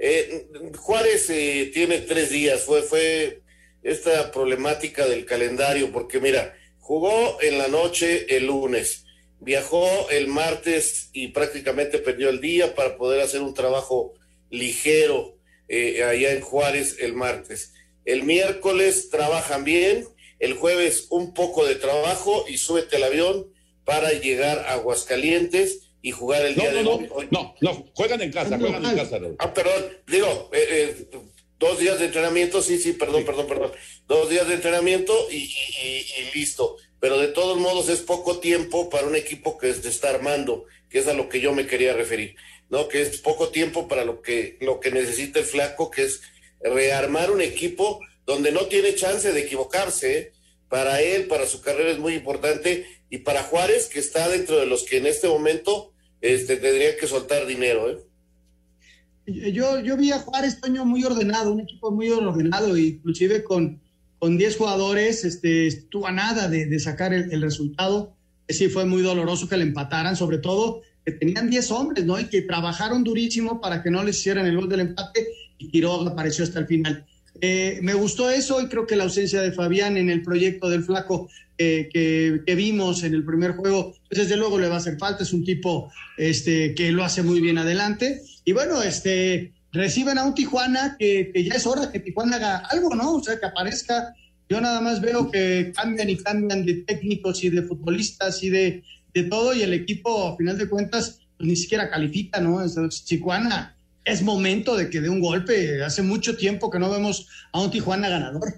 [0.05, 3.43] Eh, Juárez eh, tiene tres días, fue, fue
[3.85, 9.05] esta problemática del calendario, porque mira, jugó en la noche el lunes,
[9.39, 14.15] viajó el martes y prácticamente perdió el día para poder hacer un trabajo
[14.51, 15.37] ligero
[15.69, 17.73] eh, allá en Juárez el martes.
[18.05, 20.09] El miércoles trabajan bien,
[20.41, 23.53] el jueves un poco de trabajo y súbete al avión
[23.85, 27.29] para llegar a Aguascalientes y jugar el día no, de no, hoy.
[27.31, 29.21] No, no, juegan en casa, juegan en casa.
[29.39, 31.19] Ah, perdón, digo, eh, eh,
[31.59, 33.27] dos días de entrenamiento, sí, sí, perdón, sí.
[33.27, 33.73] perdón, perdón.
[34.09, 36.77] Dos días de entrenamiento y, y, y, listo.
[36.99, 40.99] Pero de todos modos es poco tiempo para un equipo que se está armando, que
[40.99, 42.35] es a lo que yo me quería referir,
[42.69, 42.89] ¿no?
[42.89, 46.21] Que es poco tiempo para lo que, lo que necesita el flaco, que es
[46.61, 50.33] rearmar un equipo donde no tiene chance de equivocarse, ¿eh?
[50.69, 54.65] Para él, para su carrera es muy importante y para Juárez, que está dentro de
[54.65, 55.92] los que en este momento
[56.23, 57.91] este, tendría que soltar dinero.
[57.91, 59.53] ¿eh?
[59.53, 63.81] Yo, yo vi a Juárez, Toño, muy ordenado, un equipo muy ordenado, inclusive con,
[64.19, 68.17] con 10 jugadores, este, estuvo a nada de, de sacar el, el, resultado.
[68.49, 72.19] Sí, fue muy doloroso que le empataran, sobre todo que tenían 10 hombres, ¿no?
[72.19, 75.27] Y que trabajaron durísimo para que no les hicieran el gol del empate
[75.59, 77.07] y Quiroga apareció hasta el final.
[77.45, 80.85] Eh, me gustó eso y creo que la ausencia de Fabián en el proyecto del
[80.85, 81.29] flaco
[81.59, 85.25] eh, que, vimos en el primer juego, pues desde luego le va a hacer falta,
[85.25, 88.23] es un tipo este, que lo hace muy bien adelante.
[88.45, 92.95] Y bueno, este, reciben a un Tijuana que, ya es hora que Tijuana haga algo,
[92.95, 93.15] ¿no?
[93.17, 94.15] O sea, que aparezca.
[94.49, 98.85] Yo nada más veo que cambian y cambian de técnicos y de futbolistas y de,
[99.13, 102.63] de todo y el equipo, a final de cuentas, pues, ni siquiera califica, ¿no?
[102.63, 105.83] Entonces, Tijuana es momento de que dé un golpe.
[105.83, 108.55] Hace mucho tiempo que no vemos a un Tijuana ganador.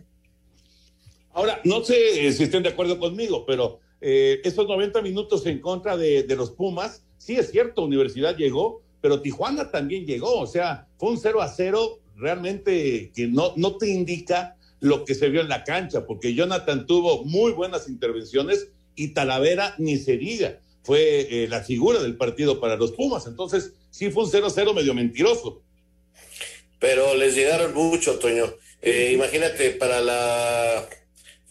[1.32, 5.96] Ahora, no sé si estén de acuerdo conmigo, pero eh, estos 90 minutos en contra
[5.96, 10.38] de, de, los Pumas, sí es cierto, Universidad llegó, pero Tijuana también llegó.
[10.38, 15.14] O sea, fue un 0 a 0 realmente que no, no te indica lo que
[15.14, 20.16] se vio en la cancha, porque Jonathan tuvo muy buenas intervenciones y Talavera ni se
[20.16, 20.60] diga.
[20.82, 23.26] Fue eh, la figura del partido para los Pumas.
[23.26, 25.62] Entonces, sí fue un 0-0 medio mentiroso.
[26.80, 28.52] pero les llegaron mucho, Toño.
[28.82, 30.86] Eh, imagínate, para la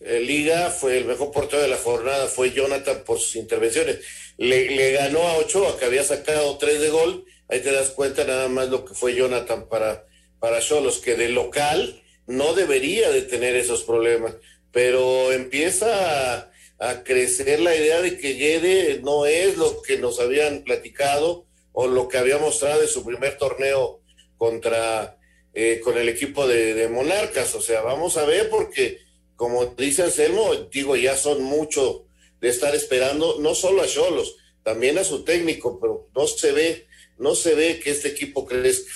[0.02, 4.00] eh, liga fue el mejor portero de la jornada, fue Jonathan por sus intervenciones.
[4.38, 7.26] Le, le ganó a Ochoa, que había sacado tres de gol.
[7.48, 10.06] Ahí te das cuenta nada más lo que fue Jonathan para,
[10.40, 14.36] para Cholos, que de local no debería de tener esos problemas,
[14.72, 15.88] pero empieza
[16.36, 21.48] a, a crecer la idea de que Yede no es lo que nos habían platicado
[21.74, 24.02] o lo que había mostrado en su primer torneo
[24.38, 25.18] contra
[25.54, 27.54] eh, con el equipo de, Monarcas.
[27.56, 29.00] O sea, vamos a ver porque,
[29.36, 32.06] como dice Anselmo, digo, ya son mucho
[32.40, 36.88] de estar esperando, no solo a Cholos, también a su técnico, pero no se ve,
[37.18, 38.92] no se ve que este equipo crezca.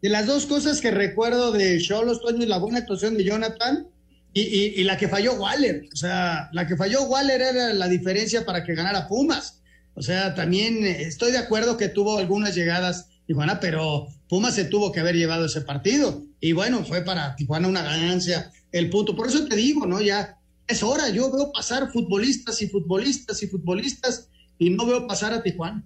[0.00, 3.88] De las dos cosas que recuerdo de Cholos, Toño, la buena actuación de Jonathan
[4.32, 4.40] y,
[4.80, 5.88] y, la que falló Waller.
[5.92, 9.61] O sea, la que falló Waller era la diferencia para que ganara Pumas.
[9.94, 14.92] O sea, también estoy de acuerdo que tuvo algunas llegadas Tijuana, pero Pumas se tuvo
[14.92, 16.22] que haber llevado ese partido.
[16.40, 19.14] Y bueno, fue para Tijuana una ganancia el punto.
[19.14, 20.00] Por eso te digo, ¿no?
[20.00, 21.08] Ya es hora.
[21.10, 24.28] Yo veo pasar futbolistas y futbolistas y futbolistas
[24.58, 25.84] y no veo pasar a Tijuana.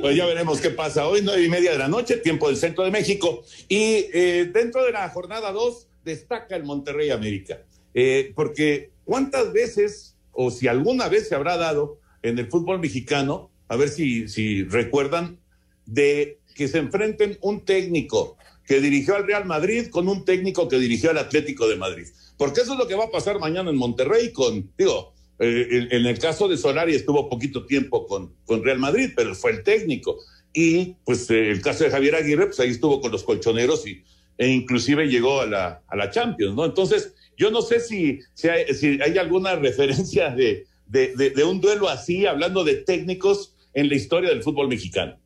[0.00, 2.84] Pues ya veremos qué pasa hoy, nueve y media de la noche, tiempo del centro
[2.84, 3.44] de México.
[3.68, 7.62] Y eh, dentro de la jornada 2 destaca el Monterrey América.
[7.94, 13.50] Eh, porque cuántas veces, o si alguna vez se habrá dado en el fútbol mexicano,
[13.68, 15.38] a ver si, si recuerdan,
[15.86, 20.78] de que se enfrenten un técnico que dirigió al Real Madrid con un técnico que
[20.78, 22.06] dirigió al Atlético de Madrid.
[22.36, 26.06] Porque eso es lo que va a pasar mañana en Monterrey con, digo, eh, en,
[26.06, 30.18] el caso de Solari estuvo poquito tiempo con, con Real Madrid, pero fue el técnico.
[30.52, 34.04] Y pues eh, el caso de Javier Aguirre, pues ahí estuvo con los colchoneros y,
[34.38, 36.64] e inclusive llegó a la, a la Champions, ¿no?
[36.64, 41.60] Entonces, yo no sé si, si, hay, si hay alguna referencia de, de, de, un
[41.60, 45.18] duelo así, hablando de técnicos en la historia del fútbol mexicano.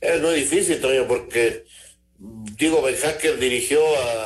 [0.00, 1.64] Es muy difícil, Toño, porque
[2.18, 3.80] digo, Ben Hacker dirigió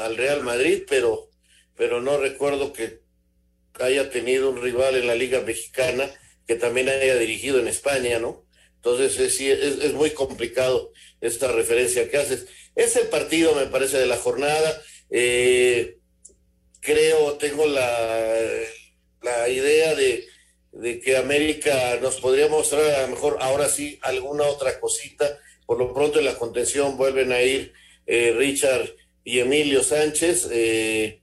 [0.05, 1.29] al Real Madrid, pero,
[1.77, 3.01] pero no recuerdo que
[3.81, 6.09] haya tenido un rival en la Liga Mexicana
[6.47, 8.47] que también haya dirigido en España, ¿no?
[8.77, 12.47] Entonces es, es, es muy complicado esta referencia que haces.
[12.77, 14.81] Es el partido, me parece, de la jornada.
[15.11, 15.97] Eh,
[16.81, 18.37] creo, tengo la,
[19.23, 20.29] la idea de,
[20.74, 25.78] de que América nos podría mostrar a lo mejor ahora sí alguna otra cosita por
[25.78, 27.72] lo pronto en la contención vuelven a ir
[28.06, 31.20] eh, Richard y Emilio Sánchez, eh,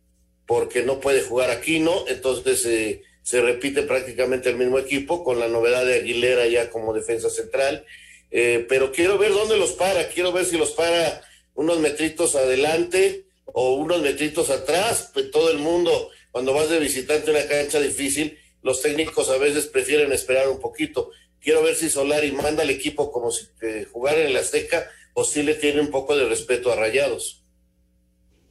[0.47, 5.47] porque no puede jugar Aquino, entonces eh, se repite prácticamente el mismo equipo, con la
[5.47, 7.85] novedad de Aguilera ya como defensa central.
[8.31, 11.21] Eh, pero quiero ver dónde los para, quiero ver si los para
[11.53, 15.11] unos metritos adelante o unos metritos atrás.
[15.13, 19.37] Pues todo el mundo, cuando vas de visitante a una cancha difícil, los técnicos a
[19.37, 23.85] veces prefieren esperar un poquito quiero ver si Solari manda al equipo como si eh,
[23.91, 27.43] jugara en el Azteca o si le tiene un poco de respeto a Rayados.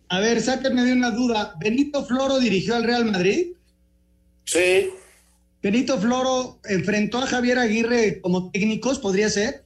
[0.09, 1.55] A ver, sáquenme de una duda.
[1.59, 3.53] ¿Benito Floro dirigió al Real Madrid?
[4.45, 4.91] Sí.
[5.63, 9.65] ¿Benito Floro enfrentó a Javier Aguirre como técnicos, podría ser?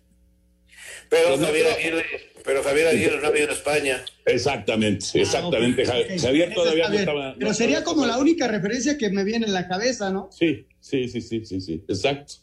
[1.08, 2.04] Pero, pero Javier Aguirre,
[2.44, 4.04] pero Javier Aguirre no ha venido a España.
[4.26, 5.84] Exactamente, exactamente.
[5.88, 6.18] Ah, okay.
[6.18, 7.34] Javier todavía no estaba.
[7.38, 10.28] Pero sería como la única referencia que me viene en la cabeza, ¿no?
[10.30, 12.34] Sí, sí, sí, sí, sí, sí, exacto.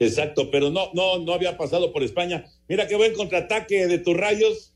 [0.00, 2.44] Exacto, pero no, no, no había pasado por España.
[2.68, 4.72] Mira qué buen contraataque de tus rayos,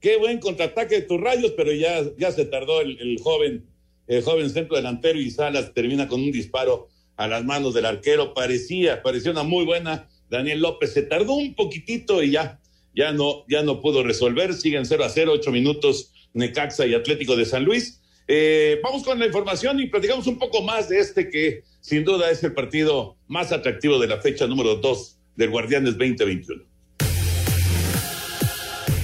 [0.00, 3.64] qué buen contraataque de tus rayos, pero ya, ya se tardó el, el joven,
[4.06, 8.34] el joven centro delantero y Salas termina con un disparo a las manos del arquero.
[8.34, 10.10] Parecía, parecía una muy buena.
[10.28, 12.60] Daniel López se tardó un poquitito y ya,
[12.96, 14.54] ya no, ya no pudo resolver.
[14.54, 18.00] Siguen 0 a 0, 8 minutos Necaxa y Atlético de San Luis.
[18.26, 22.30] Eh, vamos con la información y platicamos un poco más de este que sin duda
[22.30, 26.64] es el partido más atractivo de la fecha número 2 del Guardianes 2021.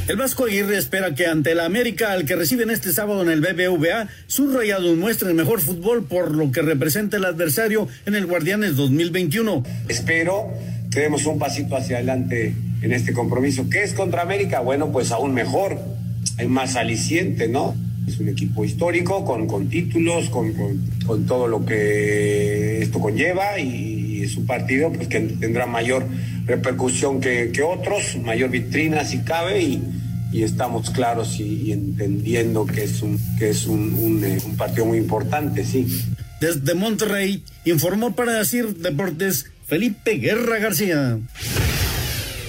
[0.09, 3.41] El Vasco Aguirre espera que ante la América, al que reciben este sábado en el
[3.41, 8.75] BBVA, sus rayados muestren mejor fútbol por lo que representa el adversario en el Guardianes
[8.75, 9.63] 2021.
[9.89, 10.49] Espero
[10.91, 12.53] que demos un pasito hacia adelante
[12.83, 13.69] en este compromiso.
[13.71, 14.61] ¿Qué es contra América?
[14.61, 15.79] Bueno, pues aún mejor,
[16.39, 17.75] es más aliciente, ¿no?
[18.07, 20.53] Es un equipo histórico, con, con títulos, con,
[21.07, 26.07] con, todo lo que esto conlleva y es un partido pues, que tendrá mayor
[26.47, 29.83] repercusión que, que otros, mayor vitrina si cabe y,
[30.33, 34.99] y estamos claros y, entendiendo que es un, que es un, eh, un partido muy
[34.99, 35.87] importante, sí.
[36.41, 41.19] Desde Monterrey informó para decir Deportes Felipe Guerra García.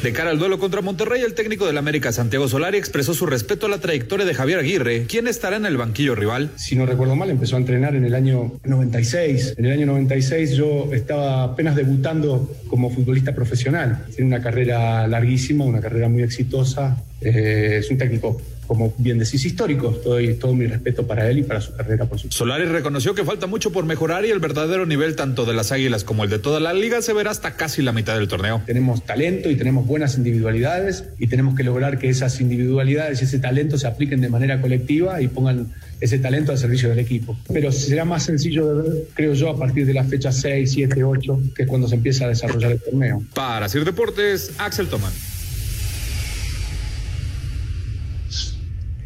[0.04, 3.68] De cara al duelo contra Monterrey, el técnico del América, Santiago Solari, expresó su respeto
[3.68, 6.50] a la trayectoria de Javier Aguirre, quien estará en el banquillo rival.
[6.58, 9.56] Si no recuerdo mal, empezó a entrenar en el año 96.
[9.58, 14.04] En el año 96 yo estaba apenas debutando como futbolista profesional.
[14.14, 17.02] Tiene una carrera larguísima, una carrera muy exitosa.
[17.24, 19.92] Eh, es un técnico, como bien decís, histórico.
[20.04, 22.38] Doy todo mi respeto para él y para su carrera, por supuesto.
[22.38, 26.04] Solari reconoció que falta mucho por mejorar y el verdadero nivel tanto de las Águilas
[26.04, 28.62] como el de toda la liga se verá hasta casi la mitad del torneo.
[28.66, 33.40] Tenemos talento y tenemos buenas individualidades y tenemos que lograr que esas individualidades y ese
[33.40, 37.38] talento se apliquen de manera colectiva y pongan ese talento al servicio del equipo.
[37.52, 41.04] Pero será más sencillo de ver, creo yo, a partir de la fecha 6, 7,
[41.04, 43.24] 8, que es cuando se empieza a desarrollar el torneo.
[43.34, 45.14] Para Sir Deportes, Axel Tomán.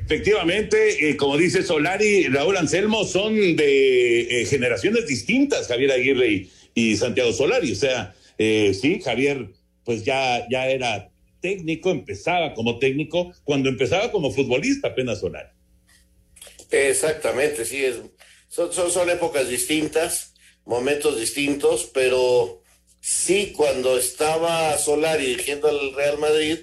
[0.10, 6.96] Efectivamente, eh, como dice Solari, Raúl Anselmo son de eh, generaciones distintas, Javier Aguirre y,
[6.96, 7.74] Santiago Solari.
[7.74, 9.50] O sea, eh, sí, Javier,
[9.84, 15.50] pues ya, ya era técnico, empezaba como técnico, cuando empezaba como futbolista apenas Solari.
[16.72, 17.84] Exactamente, sí,
[18.48, 20.34] son, son, épocas distintas,
[20.64, 22.62] momentos distintos, pero
[23.02, 26.60] sí, cuando estaba Solari dirigiendo al Real Madrid,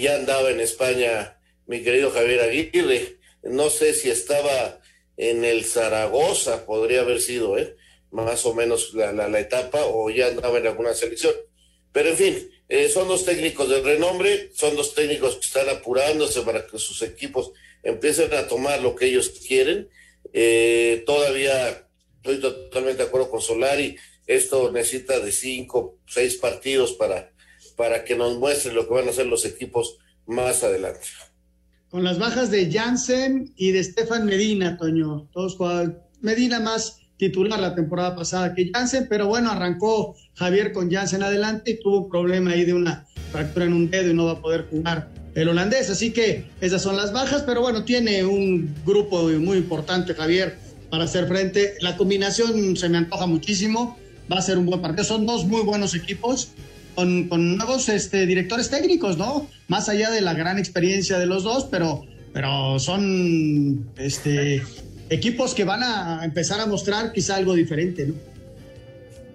[0.00, 1.33] ya andaba en España
[1.66, 3.18] mi querido Javier Aguirre.
[3.42, 4.80] No sé si estaba
[5.16, 7.76] en el Zaragoza, podría haber sido, ¿eh?
[8.10, 11.34] más o menos la, la, la etapa, o ya andaba en alguna selección.
[11.92, 16.42] Pero en fin, eh, son dos técnicos de renombre, son dos técnicos que están apurándose
[16.42, 17.52] para que sus equipos
[17.82, 19.88] empiecen a tomar lo que ellos quieren.
[20.32, 21.86] Eh, todavía
[22.16, 23.96] estoy totalmente de acuerdo con Solari,
[24.26, 27.32] esto necesita de cinco, seis partidos para,
[27.76, 31.06] para que nos muestren lo que van a hacer los equipos más adelante
[31.94, 35.28] con las bajas de Jansen y de Stefan Medina, Toño.
[35.32, 35.56] Todos.
[36.22, 41.70] Medina más titular la temporada pasada que Jansen, pero bueno, arrancó Javier con Jansen adelante
[41.70, 44.40] y tuvo un problema ahí de una fractura en un dedo y no va a
[44.40, 45.88] poder jugar el holandés.
[45.88, 50.58] Así que esas son las bajas, pero bueno, tiene un grupo muy importante Javier
[50.90, 51.74] para hacer frente.
[51.80, 53.96] La combinación se me antoja muchísimo.
[54.32, 55.04] Va a ser un buen partido.
[55.04, 56.54] Son dos muy buenos equipos
[56.94, 59.48] con, nuevos este, directores técnicos, ¿no?
[59.68, 64.62] Más allá de la gran experiencia de los dos, pero, pero son este,
[65.10, 68.14] equipos que van a empezar a mostrar quizá algo diferente, ¿no?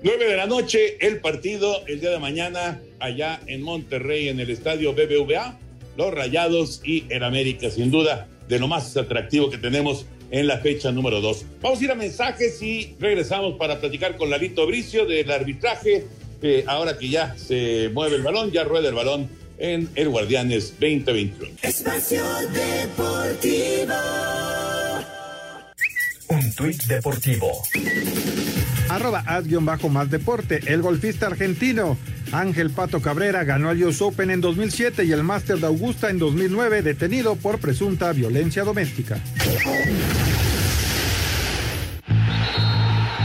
[0.01, 4.49] 9 de la noche, el partido el día de mañana allá en Monterrey, en el
[4.49, 5.59] estadio BBVA,
[5.97, 10.59] los Rayados y el América, sin duda, de lo más atractivo que tenemos en la
[10.59, 11.45] fecha número 2.
[11.61, 16.05] Vamos a ir a mensajes y regresamos para platicar con Larito Bricio del arbitraje
[16.41, 20.73] eh, ahora que ya se mueve el balón, ya rueda el balón en el Guardianes
[20.79, 21.53] 2021.
[21.61, 22.23] Espacio
[22.53, 23.93] Deportivo.
[26.29, 27.63] Un tuit deportivo.
[28.89, 29.23] Arroba
[29.61, 30.59] bajo más deporte.
[30.67, 31.97] El golfista argentino
[32.31, 36.19] Ángel Pato Cabrera ganó el US Open en 2007 y el Master de Augusta en
[36.19, 39.19] 2009 detenido por presunta violencia doméstica.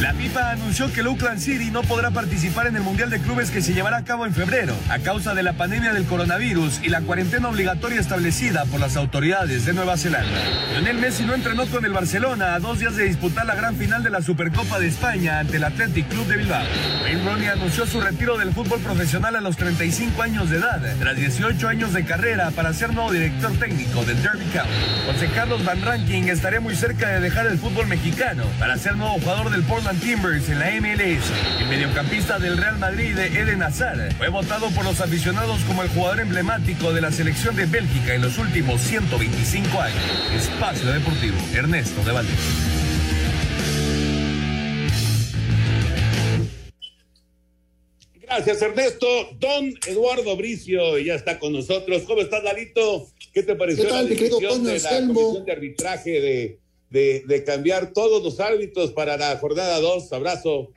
[0.00, 3.50] La FIFA anunció que el Oakland City no podrá participar en el Mundial de Clubes
[3.50, 6.90] que se llevará a cabo en febrero a causa de la pandemia del coronavirus y
[6.90, 10.38] la cuarentena obligatoria establecida por las autoridades de Nueva Zelanda.
[10.72, 14.02] Lionel Messi no entrenó con el Barcelona a dos días de disputar la gran final
[14.02, 16.66] de la Supercopa de España ante el Athletic Club de Bilbao.
[17.02, 21.16] Wayne Rooney anunció su retiro del fútbol profesional a los 35 años de edad, tras
[21.16, 24.70] 18 años de carrera para ser nuevo director técnico del Derby County.
[25.06, 29.14] José Carlos Van Ranking estaría muy cerca de dejar el fútbol mexicano para ser nuevo
[29.14, 31.30] jugador del Portland Timbers en la MLS.
[31.60, 36.18] El mediocampista del Real Madrid, Eden Hazard, fue votado por los aficionados como el jugador
[36.18, 40.02] emblemático de la selección de Bélgica en los últimos 125 años.
[40.34, 42.34] Espacio Deportivo, Ernesto de Valdés.
[48.22, 49.06] Gracias, Ernesto.
[49.38, 52.02] Don Eduardo Bricio ya está con nosotros.
[52.08, 53.06] ¿Cómo estás, Lalito?
[53.32, 56.65] ¿Qué te pareció ¿Qué tal, la mi querido decisión de la comisión de arbitraje de,
[56.90, 60.12] de, de cambiar todos los árbitros para la jornada 2?
[60.12, 60.72] Abrazo.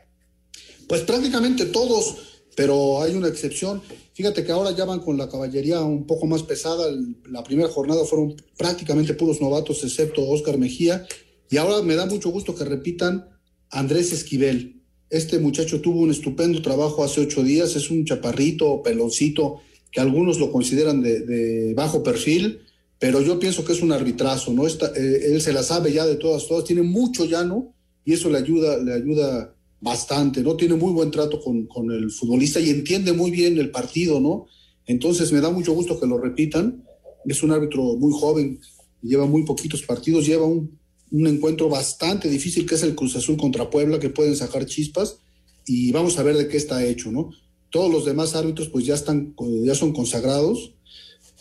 [0.87, 2.15] Pues prácticamente todos,
[2.55, 3.81] pero hay una excepción.
[4.13, 6.91] Fíjate que ahora ya van con la caballería un poco más pesada.
[7.29, 11.05] La primera jornada fueron prácticamente puros novatos, excepto Oscar Mejía.
[11.49, 13.29] Y ahora me da mucho gusto que repitan
[13.69, 14.81] Andrés Esquivel.
[15.09, 17.75] Este muchacho tuvo un estupendo trabajo hace ocho días.
[17.75, 22.59] Es un chaparrito, peloncito, que algunos lo consideran de, de bajo perfil,
[22.99, 24.67] pero yo pienso que es un arbitrazo, ¿no?
[24.67, 26.65] Está, eh, él se la sabe ya de todas, todas.
[26.65, 27.73] Tiene mucho ya, ¿no?
[28.03, 30.57] Y eso le ayuda, le ayuda bastante, ¿no?
[30.57, 34.47] Tiene muy buen trato con, con el futbolista y entiende muy bien el partido, ¿no?
[34.85, 36.83] Entonces me da mucho gusto que lo repitan.
[37.25, 38.59] Es un árbitro muy joven,
[39.01, 40.77] lleva muy poquitos partidos, lleva un,
[41.11, 45.19] un encuentro bastante difícil que es el Cruz Azul contra Puebla, que pueden sacar chispas
[45.65, 47.29] y vamos a ver de qué está hecho, ¿no?
[47.69, 50.73] Todos los demás árbitros pues ya están, ya son consagrados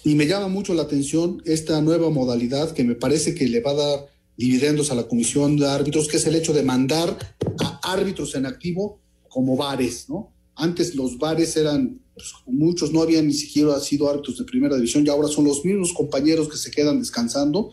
[0.05, 3.73] y me llama mucho la atención esta nueva modalidad que me parece que le va
[3.73, 7.19] a dar dividendos a la comisión de árbitros, que es el hecho de mandar
[7.61, 10.33] a árbitros en activo como bares, ¿no?
[10.55, 15.05] Antes los bares eran, pues, muchos no habían ni siquiera sido árbitros de primera división
[15.05, 17.71] y ahora son los mismos compañeros que se quedan descansando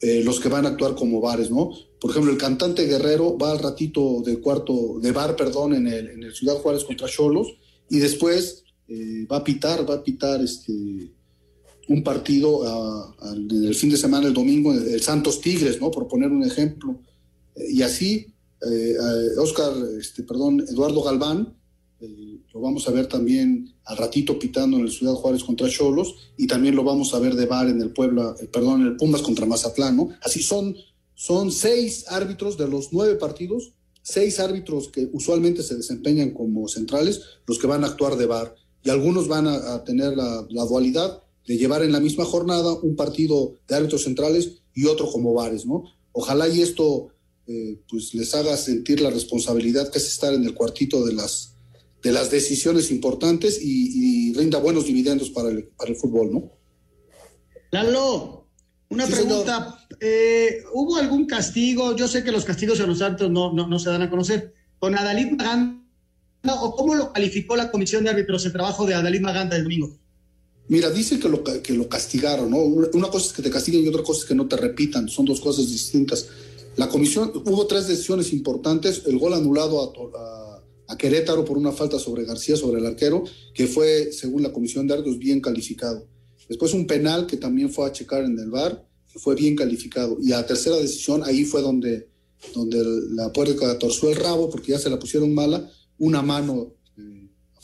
[0.00, 1.70] eh, los que van a actuar como bares, ¿no?
[2.00, 6.10] Por ejemplo, el cantante Guerrero va al ratito de cuarto, de bar, perdón, en el,
[6.10, 7.48] en el Ciudad Juárez contra Cholos
[7.90, 11.12] y después eh, va a pitar, va a pitar este
[11.88, 15.90] un partido a- al- el fin de semana, el domingo, el, Santos Tigres, ¿no?
[15.90, 17.00] Por poner un ejemplo.
[17.56, 18.26] Eh, y así,
[18.70, 18.94] eh,
[19.38, 21.54] Oscar, este, perdón, Eduardo Galván,
[22.00, 26.14] eh, lo vamos a ver también al ratito pitando en el Ciudad Juárez contra Cholos
[26.36, 28.96] y también lo vamos a ver de bar en el Puebla, eh, perdón, en el
[28.96, 30.10] Pumas contra Mazatlán, ¿no?
[30.22, 30.76] Así son,
[31.14, 33.72] son seis árbitros de los nueve partidos,
[34.02, 38.54] seis árbitros que usualmente se desempeñan como centrales, los que van a actuar de bar
[38.84, 43.54] y algunos van a, tener la dualidad de llevar en la misma jornada un partido
[43.66, 45.82] de árbitros centrales y otro como bares, ¿no?
[46.12, 47.08] Ojalá y esto
[47.46, 51.54] eh, pues les haga sentir la responsabilidad que es estar en el cuartito de las
[52.02, 56.52] de las decisiones importantes y, y rinda buenos dividendos para el, para el fútbol, ¿no?
[57.72, 58.46] Lalo,
[58.90, 59.84] una Sí, pregunta.
[60.00, 61.96] Eh, ¿Hubo algún castigo?
[61.96, 64.54] Yo sé que los castigos en los árbitros no, no, no se dan a conocer.
[64.78, 65.82] ¿Con Adalid Maganda
[66.60, 69.98] o cómo lo calificó la comisión de árbitros el trabajo de Adalid Maganda el domingo?
[70.68, 72.58] Mira, dice que lo, que lo castigaron, ¿no?
[72.58, 75.24] Una cosa es que te castiguen y otra cosa es que no te repitan, son
[75.24, 76.26] dos cosas distintas.
[76.76, 81.72] La comisión, hubo tres decisiones importantes, el gol anulado a, a- a Querétaro por una
[81.72, 86.06] falta sobre García, sobre el arquero, que fue, según la comisión de árbitros, bien calificado.
[86.48, 90.16] Después un penal que también fue a checar en el VAR, que fue bien calificado.
[90.22, 92.08] Y la tercera decisión, ahí fue donde,
[92.54, 96.72] donde la puerca torció el rabo, porque ya se la pusieron mala, una mano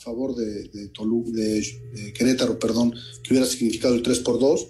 [0.05, 2.93] favor de, de, Tolu- de- de Querétaro, perdón,
[3.23, 4.67] que hubiera significado el 3 por 2,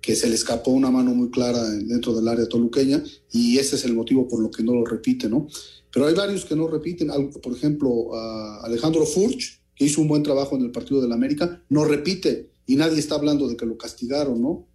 [0.00, 3.84] que se le escapó una mano muy clara dentro del área toluqueña, y ese es
[3.84, 5.48] el motivo por lo que no lo repite, ¿no?
[5.92, 7.08] Pero hay varios que no repiten,
[7.42, 11.62] por ejemplo, a Alejandro Furch, que hizo un buen trabajo en el partido del América,
[11.70, 14.66] no repite, y nadie está hablando de que lo castigaron, ¿no?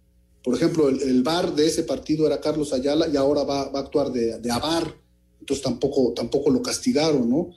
[0.42, 3.80] Por ejemplo, el, el VAR de ese partido era Carlos Ayala y ahora va, va
[3.80, 4.96] a actuar de, de AVAR,
[5.38, 7.50] entonces tampoco, tampoco lo castigaron, ¿no?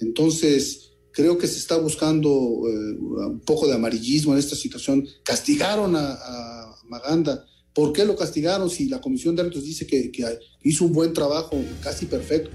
[0.00, 5.06] Entonces, creo que se está buscando eh, un poco de amarillismo en esta situación.
[5.24, 7.44] Castigaron a, a Maganda.
[7.74, 10.24] ¿Por qué lo castigaron si la comisión de árbitros dice que, que
[10.64, 12.50] hizo un buen trabajo, casi perfecto?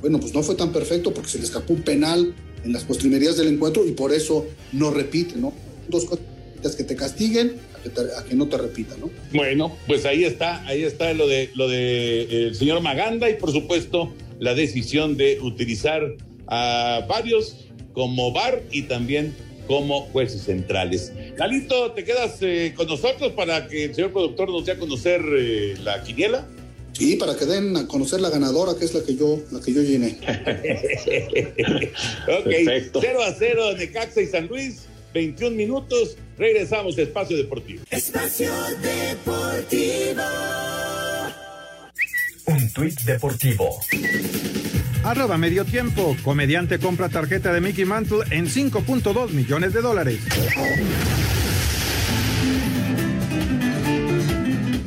[0.00, 3.36] Bueno, pues no fue tan perfecto porque se le escapó un penal en las postrimerías
[3.38, 5.52] del encuentro y por eso no repite, ¿no?
[5.88, 9.10] Dos cosas que te castiguen a que, te- a que no te repitan, ¿no?
[9.32, 13.52] Bueno, pues ahí está, ahí está lo de lo de el señor Maganda y por
[13.52, 16.02] supuesto la decisión de utilizar
[16.48, 17.65] a varios
[17.96, 19.34] como bar y también
[19.66, 21.12] como jueces centrales.
[21.34, 25.22] Galito, ¿te quedas eh, con nosotros para que el señor productor nos dé a conocer
[25.34, 26.46] eh, la quiniela?
[26.92, 29.72] Sí, para que den a conocer la ganadora, que es la que yo, la que
[29.72, 30.18] yo llené.
[32.28, 34.82] Ok, 0 a 0 Necaxa y San Luis,
[35.14, 37.82] 21 minutos, regresamos a Espacio Deportivo.
[37.90, 40.22] Espacio Deportivo.
[42.46, 43.80] Un tuit deportivo.
[45.02, 46.16] Arroba medio tiempo.
[46.22, 50.20] Comediante compra tarjeta de Mickey Mantle en 5.2 millones de dólares.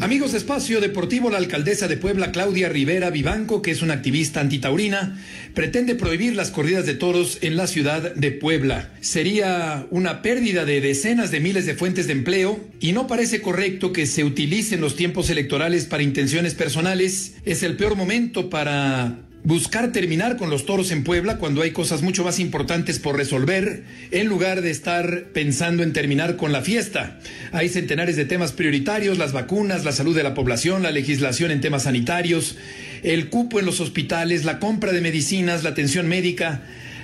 [0.01, 4.39] Amigos de Espacio Deportivo, la alcaldesa de Puebla, Claudia Rivera Vivanco, que es una activista
[4.39, 5.21] antitaurina,
[5.53, 8.93] pretende prohibir las corridas de toros en la ciudad de Puebla.
[9.01, 13.91] Sería una pérdida de decenas de miles de fuentes de empleo y no parece correcto
[13.91, 17.33] que se utilicen los tiempos electorales para intenciones personales.
[17.43, 22.01] Es el peor momento para buscar terminar con los toros en Puebla cuando hay cosas
[22.01, 27.19] mucho más importantes por resolver, en lugar de estar pensando en terminar con la fiesta.
[27.51, 31.61] Hay centenares de temas prioritarios, las vacunas, la salud de la población, la legislación en
[31.61, 32.57] temas sanitarios,
[33.03, 36.61] el cupo en los hospitales, la compra de medicinas, la atención médica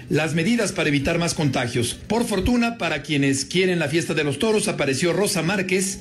[0.09, 1.95] las medidas para evitar más contagios.
[1.95, 5.99] Por fortuna, para quienes quieren la fiesta de los toros, apareció Rosa Márquez,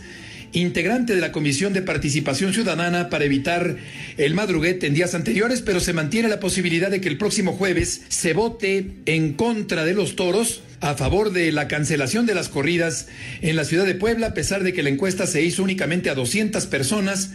[0.54, 3.76] integrante de la Comisión de Participación Ciudadana para evitar
[4.16, 8.02] el madruguete en días anteriores, pero se mantiene la posibilidad de que el próximo jueves
[8.08, 13.08] se vote en contra de los toros a favor de la cancelación de las corridas
[13.42, 16.14] en la ciudad de Puebla, a pesar de que la encuesta se hizo únicamente a
[16.14, 17.30] 200 personas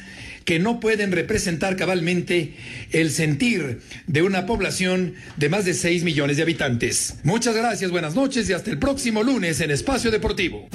[0.46, 2.54] que no pueden representar cabalmente
[2.92, 7.16] el sentir de una población de más de 6 millones de habitantes.
[7.24, 10.70] Muchas gracias, buenas noches y hasta el próximo lunes en Espacio Deportivo.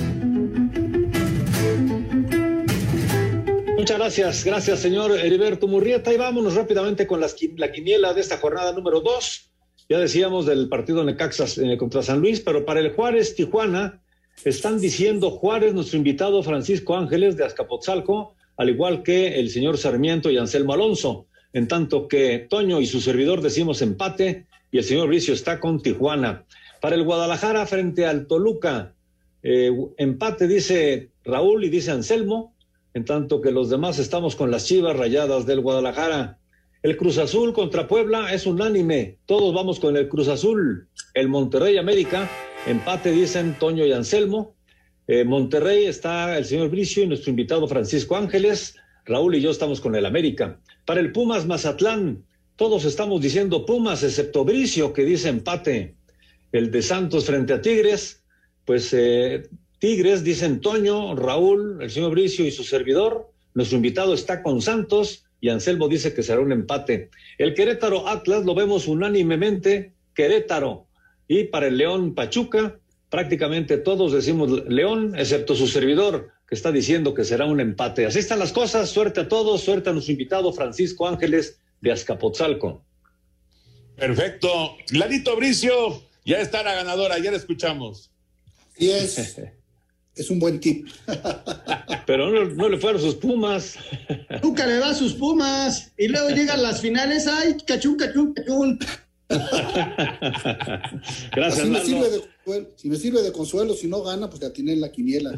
[3.85, 6.11] Muchas gracias, gracias señor Heriberto Murrieta.
[6.11, 9.51] Y vámonos rápidamente con las la quiniela de esta jornada número dos.
[9.91, 14.01] Ya decíamos del partido Necaxas eh, contra San Luis, pero para el Juárez Tijuana
[14.43, 20.31] están diciendo Juárez, nuestro invitado Francisco Ángeles de Azcapotzalco, al igual que el señor Sarmiento
[20.31, 21.27] y Anselmo Alonso.
[21.53, 25.83] En tanto que Toño y su servidor decimos empate y el señor Bricio está con
[25.83, 26.47] Tijuana.
[26.81, 28.95] Para el Guadalajara frente al Toluca,
[29.43, 32.54] eh, empate dice Raúl y dice Anselmo,
[32.95, 36.39] en tanto que los demás estamos con las chivas rayadas del Guadalajara.
[36.83, 40.89] El Cruz Azul contra Puebla es unánime, todos vamos con el Cruz Azul.
[41.13, 42.31] El Monterrey América,
[42.67, 44.55] empate dicen Toño y Anselmo.
[45.09, 48.77] Eh, Monterrey está el señor Bricio y nuestro invitado Francisco Ángeles.
[49.05, 50.61] Raúl y yo estamos con el América.
[50.85, 52.25] Para el Pumas Mazatlán,
[52.57, 55.97] todos estamos diciendo Pumas, excepto Bricio, que dice empate.
[56.53, 58.23] El de Santos frente a Tigres,
[58.65, 59.49] pues eh,
[59.85, 63.31] Tigres, dicen Toño, Raúl, el señor Bricio y su servidor.
[63.53, 67.11] Nuestro invitado está con Santos y Anselmo dice que será un empate.
[67.37, 70.87] El Querétaro Atlas lo vemos unánimemente, Querétaro.
[71.29, 72.81] Y para el León Pachuca,
[73.11, 78.07] prácticamente todos decimos León, excepto su servidor, que está diciendo que será un empate.
[78.07, 78.89] Así están las cosas.
[78.89, 82.83] Suerte a todos, suerte a nuestro invitado Francisco Ángeles de Azcapotzalco.
[83.97, 84.79] Perfecto.
[84.93, 88.11] Ladito Bricio, ya está la ganadora, ya la escuchamos.
[88.79, 89.19] Y es,
[90.17, 90.89] es un buen tip.
[92.07, 93.77] Pero no, no le fueron sus pumas.
[94.43, 95.93] Nunca le da sus pumas.
[95.97, 97.27] Y luego llegan las finales.
[97.27, 98.79] ¡Ay, cachún, cachún, cachún!
[101.35, 102.69] Gracias, Así me sirve de consuelo.
[102.77, 105.31] Si me sirve de consuelo, si no gana, pues te atiné en la quiniela.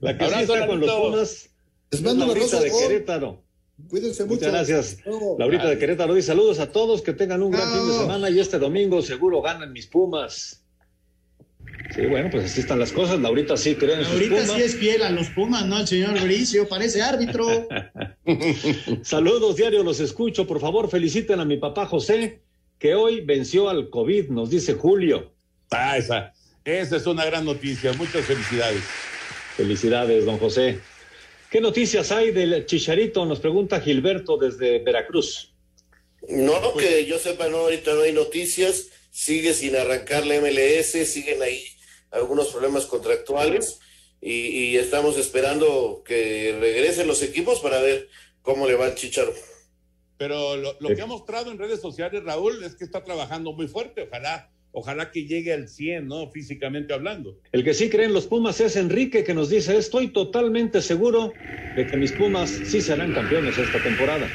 [0.00, 0.90] La que sí Abrazo, está con los.
[0.90, 1.48] Pumas.
[1.90, 2.82] Les mando un Laurita abrazo de gol.
[2.82, 3.44] Querétaro.
[3.88, 4.34] Cuídense mucho.
[4.34, 4.98] Muchas gracias.
[5.04, 5.36] Luego.
[5.38, 8.38] Laurita de Querétaro dice saludos a todos, que tengan un gran fin de semana y
[8.38, 10.63] este domingo seguro ganan mis Pumas.
[11.92, 13.20] Sí, bueno, pues así están las cosas.
[13.20, 14.50] Laurita sí cree en sus Pumas.
[14.50, 15.80] sí es fiel a los Pumas, ¿no?
[15.80, 17.68] El señor Bricio parece árbitro.
[19.02, 20.46] Saludos, diario, los escucho.
[20.46, 22.40] Por favor, feliciten a mi papá José,
[22.78, 25.34] que hoy venció al COVID, nos dice Julio.
[25.70, 26.32] Ah, esa,
[26.64, 27.92] esa es una gran noticia.
[27.92, 28.82] Muchas felicidades.
[29.56, 30.80] Felicidades, don José.
[31.50, 33.24] ¿Qué noticias hay del Chicharito?
[33.26, 35.52] Nos pregunta Gilberto desde Veracruz.
[36.28, 41.42] No, que yo sepa, no, ahorita no hay noticias, sigue sin arrancar la MLS, siguen
[41.42, 41.73] ahí
[42.14, 43.80] algunos problemas contractuales
[44.20, 48.08] y, y estamos esperando que regresen los equipos para ver
[48.42, 49.32] cómo le va al Chicharo.
[50.16, 53.66] Pero lo, lo que ha mostrado en redes sociales, Raúl, es que está trabajando muy
[53.66, 54.02] fuerte.
[54.02, 56.30] Ojalá, ojalá que llegue al 100, ¿no?
[56.30, 57.38] Físicamente hablando.
[57.52, 61.32] El que sí cree en los Pumas es Enrique, que nos dice, estoy totalmente seguro
[61.76, 64.28] de que mis Pumas sí serán campeones esta temporada.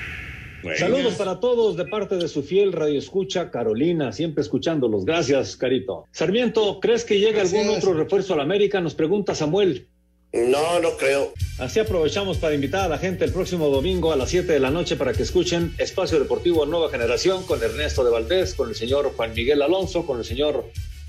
[0.64, 0.78] Bueno.
[0.78, 5.06] Saludos para todos de parte de su fiel radio escucha Carolina, siempre escuchándolos.
[5.06, 6.06] Gracias, Carito.
[6.12, 8.82] Sarmiento, ¿crees que llega algún otro refuerzo a la América?
[8.82, 9.88] Nos pregunta Samuel.
[10.32, 11.34] No, no creo.
[11.58, 14.70] Así aprovechamos para invitar a la gente el próximo domingo a las 7 de la
[14.70, 19.12] noche para que escuchen Espacio Deportivo Nueva Generación con Ernesto de Valdés, con el señor
[19.16, 20.66] Juan Miguel Alonso, con el señor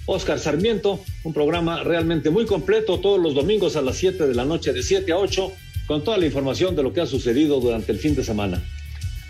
[0.07, 1.01] Oscar Sarmiento.
[1.24, 4.82] Un programa realmente muy completo todos los domingos a las 7 de la noche, de
[4.82, 5.53] 7 a 8,
[5.86, 8.62] con toda la información de lo que ha sucedido durante el fin de semana.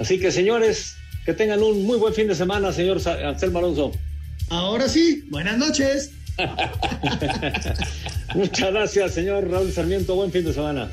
[0.00, 0.96] Así que, señores,
[1.26, 3.92] que tengan un muy buen fin de semana, señor Anselmo Alonso.
[4.48, 6.12] Ahora sí, buenas noches.
[8.34, 10.14] Muchas gracias, señor Raúl Sarmiento.
[10.14, 10.90] Buen fin de semana.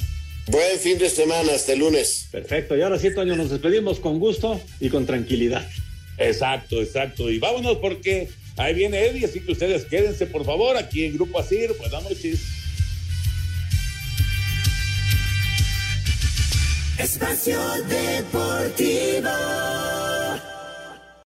[0.48, 2.28] Buen fin de semana, hasta el lunes.
[2.32, 2.76] Perfecto.
[2.76, 5.66] Y ahora sí, Toño, nos despedimos con gusto y con tranquilidad.
[6.18, 7.30] Exacto, exacto.
[7.30, 8.28] Y vámonos porque
[8.58, 11.74] ahí viene Eddie, así que ustedes quédense, por favor, aquí en Grupo Asir.
[11.80, 12.42] Buenas noches.
[16.98, 19.30] Espacio Deportivo.